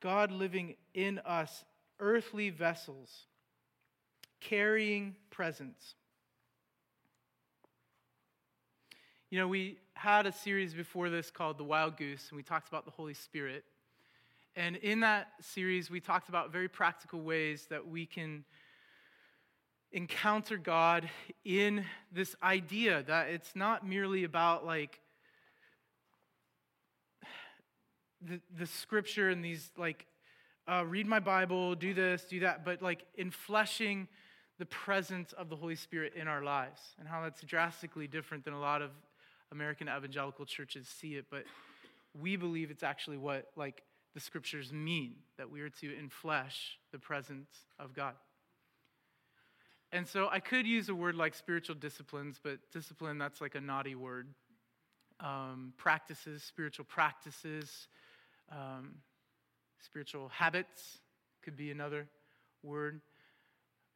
God 0.00 0.30
living 0.30 0.74
in 0.92 1.18
us, 1.20 1.64
earthly 2.00 2.50
vessels, 2.50 3.26
carrying 4.40 5.16
presence. 5.30 5.94
You 9.34 9.40
know, 9.40 9.48
we 9.48 9.78
had 9.94 10.26
a 10.26 10.32
series 10.32 10.74
before 10.74 11.10
this 11.10 11.28
called 11.28 11.58
The 11.58 11.64
Wild 11.64 11.96
Goose, 11.96 12.28
and 12.30 12.36
we 12.36 12.44
talked 12.44 12.68
about 12.68 12.84
the 12.84 12.92
Holy 12.92 13.14
Spirit. 13.14 13.64
And 14.54 14.76
in 14.76 15.00
that 15.00 15.26
series, 15.40 15.90
we 15.90 15.98
talked 15.98 16.28
about 16.28 16.52
very 16.52 16.68
practical 16.68 17.20
ways 17.20 17.66
that 17.68 17.88
we 17.88 18.06
can 18.06 18.44
encounter 19.90 20.56
God 20.56 21.10
in 21.44 21.84
this 22.12 22.36
idea 22.44 23.02
that 23.08 23.26
it's 23.26 23.56
not 23.56 23.84
merely 23.84 24.22
about 24.22 24.64
like 24.64 25.00
the, 28.24 28.40
the 28.56 28.66
scripture 28.66 29.30
and 29.30 29.44
these 29.44 29.68
like 29.76 30.06
uh, 30.68 30.84
read 30.86 31.08
my 31.08 31.18
Bible, 31.18 31.74
do 31.74 31.92
this, 31.92 32.22
do 32.22 32.38
that, 32.38 32.64
but 32.64 32.82
like 32.82 33.04
in 33.16 33.32
fleshing 33.32 34.06
the 34.60 34.66
presence 34.66 35.32
of 35.32 35.48
the 35.48 35.56
Holy 35.56 35.74
Spirit 35.74 36.12
in 36.14 36.28
our 36.28 36.44
lives 36.44 36.80
and 37.00 37.08
how 37.08 37.20
that's 37.20 37.40
drastically 37.42 38.06
different 38.06 38.44
than 38.44 38.54
a 38.54 38.60
lot 38.60 38.80
of 38.80 38.92
American 39.52 39.88
evangelical 39.88 40.44
churches 40.44 40.88
see 40.88 41.14
it, 41.14 41.26
but 41.30 41.44
we 42.20 42.36
believe 42.36 42.70
it's 42.70 42.82
actually 42.82 43.16
what 43.16 43.46
like 43.56 43.82
the 44.14 44.20
scriptures 44.20 44.72
mean 44.72 45.16
that 45.38 45.50
we 45.50 45.60
are 45.60 45.68
to 45.68 45.88
inflesh 45.88 46.76
the 46.92 46.98
presence 46.98 47.50
of 47.78 47.94
God. 47.94 48.14
And 49.92 50.08
so 50.08 50.28
I 50.30 50.40
could 50.40 50.66
use 50.66 50.88
a 50.88 50.94
word 50.94 51.14
like 51.14 51.34
spiritual 51.34 51.76
disciplines, 51.76 52.40
but 52.42 52.58
discipline, 52.72 53.18
that's 53.18 53.40
like 53.40 53.54
a 53.54 53.60
naughty 53.60 53.94
word. 53.94 54.28
Um, 55.20 55.72
practices, 55.76 56.42
spiritual 56.42 56.84
practices, 56.84 57.86
um, 58.50 58.96
spiritual 59.84 60.28
habits 60.28 60.98
could 61.42 61.56
be 61.56 61.70
another 61.70 62.08
word. 62.62 63.00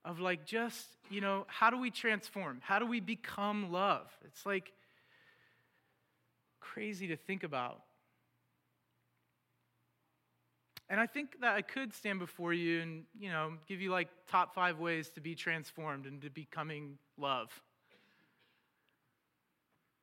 Of 0.04 0.20
like 0.20 0.46
just, 0.46 0.86
you 1.10 1.20
know, 1.20 1.46
how 1.48 1.70
do 1.70 1.78
we 1.78 1.90
transform? 1.90 2.60
How 2.62 2.78
do 2.78 2.86
we 2.86 3.00
become 3.00 3.72
love? 3.72 4.06
It's 4.24 4.46
like 4.46 4.72
crazy 6.60 7.08
to 7.08 7.16
think 7.16 7.44
about. 7.44 7.82
And 10.90 10.98
I 10.98 11.06
think 11.06 11.40
that 11.42 11.54
I 11.54 11.62
could 11.62 11.92
stand 11.92 12.18
before 12.18 12.54
you 12.54 12.80
and, 12.80 13.04
you 13.18 13.30
know, 13.30 13.52
give 13.66 13.80
you 13.80 13.90
like 13.90 14.08
top 14.26 14.54
five 14.54 14.78
ways 14.78 15.10
to 15.10 15.20
be 15.20 15.34
transformed 15.34 16.06
into 16.06 16.30
becoming 16.30 16.96
love. 17.18 17.50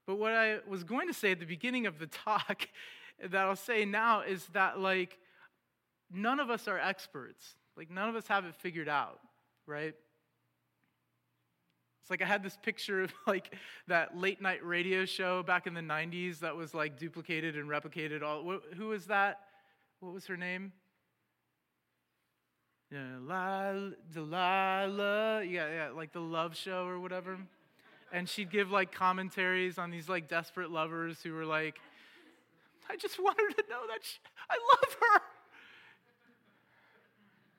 But 0.06 0.18
what 0.18 0.34
I 0.34 0.60
was 0.68 0.84
going 0.84 1.08
to 1.08 1.13
say 1.13 1.32
at 1.32 1.39
the 1.39 1.46
beginning 1.46 1.88
of 1.88 1.98
the 1.98 2.08
talk 2.08 2.68
that 3.24 3.41
I'll 3.41 3.56
say 3.56 3.86
now 3.86 4.22
is 4.22 4.46
that, 4.54 4.80
like, 4.80 5.18
none 6.12 6.39
of 6.39 6.50
us 6.50 6.68
are 6.68 6.78
experts. 6.78 7.56
Like, 7.76 7.89
none 7.89 8.10
of 8.10 8.15
us 8.15 8.28
have 8.28 8.46
it 8.46 8.56
figured 8.56 8.88
out, 8.88 9.20
right? 9.65 9.96
It's 12.06 12.12
like 12.12 12.22
I 12.22 12.26
had 12.26 12.44
this 12.44 12.56
picture 12.62 13.02
of 13.02 13.12
like 13.26 13.56
that 13.88 14.15
late 14.15 14.39
night 14.39 14.63
radio 14.63 15.06
show 15.06 15.41
back 15.41 15.65
in 15.65 15.74
the 15.74 15.82
90s 15.82 16.38
that 16.41 16.56
was 16.56 16.76
like 16.76 17.00
duplicated 17.00 17.56
and 17.56 17.68
replicated 17.68 18.22
all. 18.22 18.60
Who 18.78 18.89
was 18.89 19.08
that? 19.08 19.39
what 20.02 20.13
was 20.13 20.28
her 20.28 20.38
name? 20.38 20.72
Delilah, 22.91 23.94
Delilah, 24.13 25.44
yeah, 25.44 25.68
yeah, 25.74 25.89
like 25.96 26.12
the 26.13 26.20
love 26.20 26.56
show 26.56 26.86
or 26.86 27.00
whatever. 27.00 27.39
And 28.13 28.30
she'd 28.30 28.52
give 28.52 28.70
like 28.70 28.91
commentaries 28.91 29.80
on 29.80 29.89
these 29.89 30.08
like 30.08 30.28
desperate 30.28 30.70
lovers 30.70 31.24
who 31.24 31.34
were 31.34 31.46
like, 31.46 31.80
I 32.88 32.98
just 32.98 33.18
want 33.20 33.39
her 33.39 33.50
to 33.50 33.63
know 33.68 33.82
that 33.88 34.04
she, 34.04 34.20
I 34.48 34.58
love 34.76 34.96
her. 35.02 35.22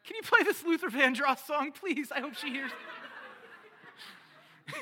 Can 0.05 0.15
you 0.15 0.23
play 0.23 0.45
this 0.45 0.63
Luther 0.65 0.89
Vandross 0.89 1.45
song, 1.45 1.73
please? 1.73 2.13
I 2.13 2.21
hope 2.21 2.37
she 2.37 2.51
hears. 2.51 2.71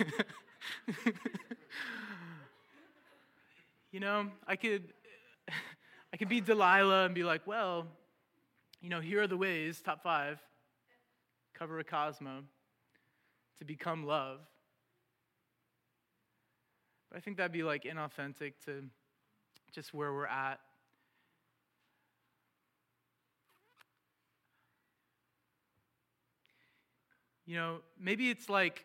you 3.93 4.01
know, 4.01 4.31
I 4.47 4.57
could 4.57 4.93
I 6.13 6.17
could 6.17 6.29
be 6.29 6.41
Delilah 6.41 7.07
and 7.07 7.15
be 7.15 7.25
like, 7.25 7.47
well, 7.47 7.87
you 8.81 8.89
know, 8.89 9.01
here 9.01 9.23
are 9.23 9.27
the 9.27 9.37
ways, 9.37 9.81
top 9.81 10.03
five, 10.03 10.39
cover 11.55 11.79
a 11.79 11.85
Cosmo, 11.85 12.43
to 13.59 13.65
become 13.65 14.05
love. 14.07 14.41
But 17.11 17.19
I 17.19 17.21
think 17.21 17.37
that'd 17.37 17.53
be 17.53 17.63
like 17.63 17.85
inauthentic 17.85 18.55
to 18.67 18.85
just 19.73 19.95
where 19.95 20.13
we're 20.13 20.27
at. 20.27 20.61
You 27.47 27.57
know, 27.57 27.77
maybe 28.01 28.31
it's 28.31 28.49
like 28.49 28.85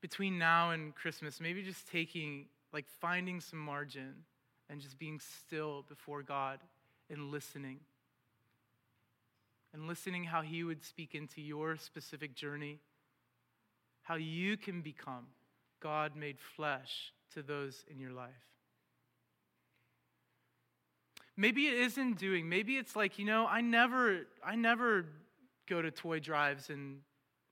between 0.00 0.38
now 0.38 0.70
and 0.70 0.94
Christmas, 0.94 1.40
maybe 1.40 1.62
just 1.62 1.88
taking, 1.88 2.46
like, 2.72 2.86
finding 3.00 3.40
some 3.40 3.58
margin 3.58 4.14
and 4.68 4.80
just 4.80 4.98
being 4.98 5.20
still 5.20 5.84
before 5.88 6.22
God 6.22 6.60
and 7.10 7.30
listening. 7.30 7.80
And 9.72 9.86
listening 9.86 10.24
how 10.24 10.42
He 10.42 10.64
would 10.64 10.84
speak 10.84 11.14
into 11.14 11.40
your 11.40 11.76
specific 11.76 12.34
journey, 12.34 12.78
how 14.02 14.14
you 14.14 14.56
can 14.56 14.80
become 14.80 15.26
God 15.80 16.16
made 16.16 16.38
flesh 16.40 17.12
to 17.34 17.42
those 17.42 17.84
in 17.90 17.98
your 17.98 18.12
life. 18.12 18.30
Maybe 21.36 21.66
it 21.66 21.74
isn't 21.74 22.18
doing. 22.18 22.48
Maybe 22.48 22.76
it's 22.76 22.96
like, 22.96 23.18
you 23.18 23.26
know, 23.26 23.46
I 23.46 23.60
never 23.60 24.26
I 24.42 24.56
never 24.56 25.04
go 25.66 25.82
to 25.82 25.90
toy 25.90 26.18
drives 26.18 26.70
and 26.70 27.00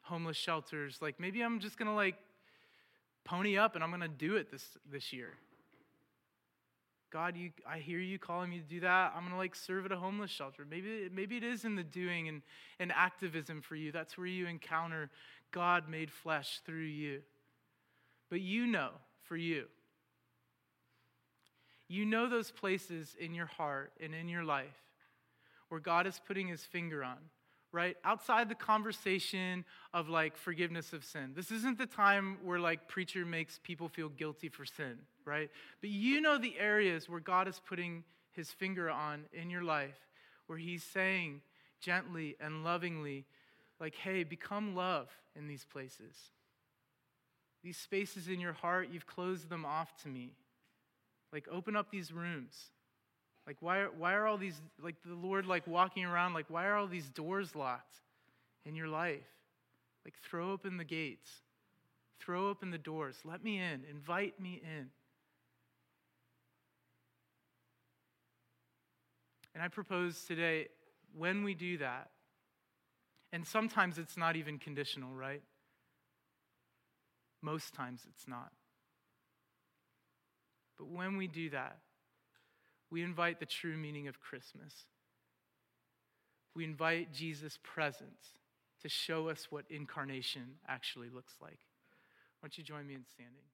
homeless 0.00 0.37
shelters. 0.37 0.98
Like 1.02 1.20
maybe 1.20 1.42
I'm 1.42 1.61
just 1.61 1.76
going 1.76 1.88
to 1.88 1.94
like 1.94 2.16
pony 3.24 3.56
up 3.56 3.74
and 3.74 3.82
I'm 3.82 3.90
going 3.90 4.02
to 4.02 4.08
do 4.08 4.37
it 4.37 4.50
this 4.50 4.64
this 4.90 5.12
year. 5.12 5.30
God, 7.14 7.37
you, 7.37 7.52
I 7.64 7.78
hear 7.78 8.00
you 8.00 8.18
calling 8.18 8.50
me 8.50 8.58
to 8.58 8.64
do 8.64 8.80
that. 8.80 9.12
I'm 9.14 9.20
going 9.20 9.30
to 9.30 9.38
like 9.38 9.54
serve 9.54 9.87
at 9.87 9.92
a 9.92 9.96
homeless 9.96 10.32
shelter. 10.32 10.66
Maybe, 10.68 11.08
maybe 11.14 11.37
it 11.37 11.44
is 11.44 11.64
in 11.64 11.76
the 11.76 11.84
doing 11.84 12.26
and, 12.26 12.42
and 12.80 12.90
activism 12.90 13.62
for 13.62 13.76
you. 13.76 13.92
That's 13.92 14.18
where 14.18 14.26
you 14.26 14.48
encounter 14.48 15.10
God 15.52 15.88
made 15.88 16.10
flesh 16.10 16.60
through 16.66 16.87
you. 16.87 17.20
But 18.30 18.40
you 18.40 18.66
know 18.66 18.90
for 19.22 19.37
you. 19.37 19.66
You 21.87 22.04
know 22.04 22.28
those 22.28 22.50
places 22.50 23.14
in 23.20 23.32
your 23.32 23.46
heart 23.46 23.92
and 24.00 24.12
in 24.12 24.28
your 24.28 24.42
life 24.42 24.82
where 25.68 25.80
God 25.80 26.08
is 26.08 26.20
putting 26.26 26.48
his 26.48 26.64
finger 26.64 27.04
on 27.04 27.18
right? 27.74 27.96
Outside 28.04 28.48
the 28.48 28.54
conversation 28.54 29.64
of 29.92 30.08
like 30.08 30.37
forgiveness 30.37 30.92
of 30.92 31.04
sin. 31.04 31.32
This 31.34 31.50
isn't 31.50 31.76
the 31.76 31.87
time 31.87 32.38
where 32.44 32.60
like 32.60 32.87
preacher 32.87 33.26
makes 33.26 33.58
people 33.64 33.88
feel 33.88 34.08
guilty 34.10 34.48
for 34.48 34.64
sin, 34.64 34.96
right? 35.24 35.50
But 35.80 35.90
you 35.90 36.20
know 36.20 36.38
the 36.38 36.56
areas 36.58 37.08
where 37.08 37.18
God 37.18 37.48
is 37.48 37.60
putting 37.66 38.04
his 38.30 38.50
finger 38.52 38.88
on 38.88 39.24
in 39.32 39.50
your 39.50 39.64
life, 39.64 39.98
where 40.46 40.56
he's 40.56 40.84
saying 40.84 41.40
gently 41.80 42.37
and 42.40 42.62
lovingly, 42.62 43.24
like, 43.80 43.96
hey, 43.96 44.22
become 44.22 44.76
love 44.76 45.08
in 45.34 45.48
these 45.48 45.64
places. 45.64 46.14
These 47.64 47.76
spaces 47.76 48.28
in 48.28 48.38
your 48.38 48.52
heart, 48.52 48.88
you've 48.92 49.06
closed 49.06 49.48
them 49.48 49.64
off 49.64 50.00
to 50.02 50.08
me. 50.08 50.30
Like, 51.32 51.48
open 51.50 51.74
up 51.74 51.90
these 51.90 52.12
rooms. 52.12 52.70
Like, 53.46 53.57
why 53.61 53.80
are, 53.80 53.90
why 53.96 54.14
are 54.14 54.26
all 54.26 54.38
these, 54.38 54.61
like 54.83 54.96
the 55.04 55.14
Lord, 55.14 55.46
like 55.46 55.66
walking 55.66 56.04
around, 56.04 56.33
like, 56.33 56.46
why 56.48 56.66
are 56.66 56.76
all 56.76 56.87
these 56.87 57.09
doors 57.11 57.54
locked 57.54 58.00
in 58.64 58.74
your 58.74 58.88
life? 58.88 59.26
Like, 60.04 60.14
throw 60.22 60.50
open 60.52 60.76
the 60.76 60.85
gates, 60.85 61.30
throw 62.20 62.48
open 62.48 62.70
the 62.70 62.78
doors. 62.78 63.16
Let 63.24 63.44
me 63.44 63.59
in, 63.59 63.85
invite 63.90 64.40
me 64.40 64.62
in. 64.62 64.90
And 69.54 69.62
I 69.62 69.68
propose 69.68 70.24
today, 70.24 70.68
when 71.16 71.44
we 71.44 71.54
do 71.54 71.78
that, 71.78 72.11
and 73.33 73.46
sometimes 73.46 73.98
it's 73.98 74.16
not 74.16 74.37
even 74.37 74.59
conditional, 74.59 75.12
right? 75.12 75.42
Most 77.40 77.74
times 77.74 78.02
it's 78.09 78.26
not. 78.26 78.52
But 80.78 80.88
when 80.88 81.16
we 81.16 81.26
do 81.26 81.50
that, 81.50 81.78
we 82.90 83.03
invite 83.03 83.40
the 83.40 83.47
true 83.47 83.77
meaning 83.77 84.09
of 84.09 84.20
Christmas. 84.20 84.73
We 86.55 86.64
invite 86.64 87.12
Jesus' 87.12 87.59
presence 87.62 88.38
to 88.83 88.88
show 88.88 89.29
us 89.29 89.49
what 89.51 89.64
incarnation 89.70 90.57
actually 90.68 91.09
looks 91.09 91.35
like. 91.40 91.59
Why 92.40 92.49
don't 92.49 92.59
you 92.59 92.64
join 92.64 92.87
me 92.87 92.94
in 92.94 93.05
standing? 93.05 93.44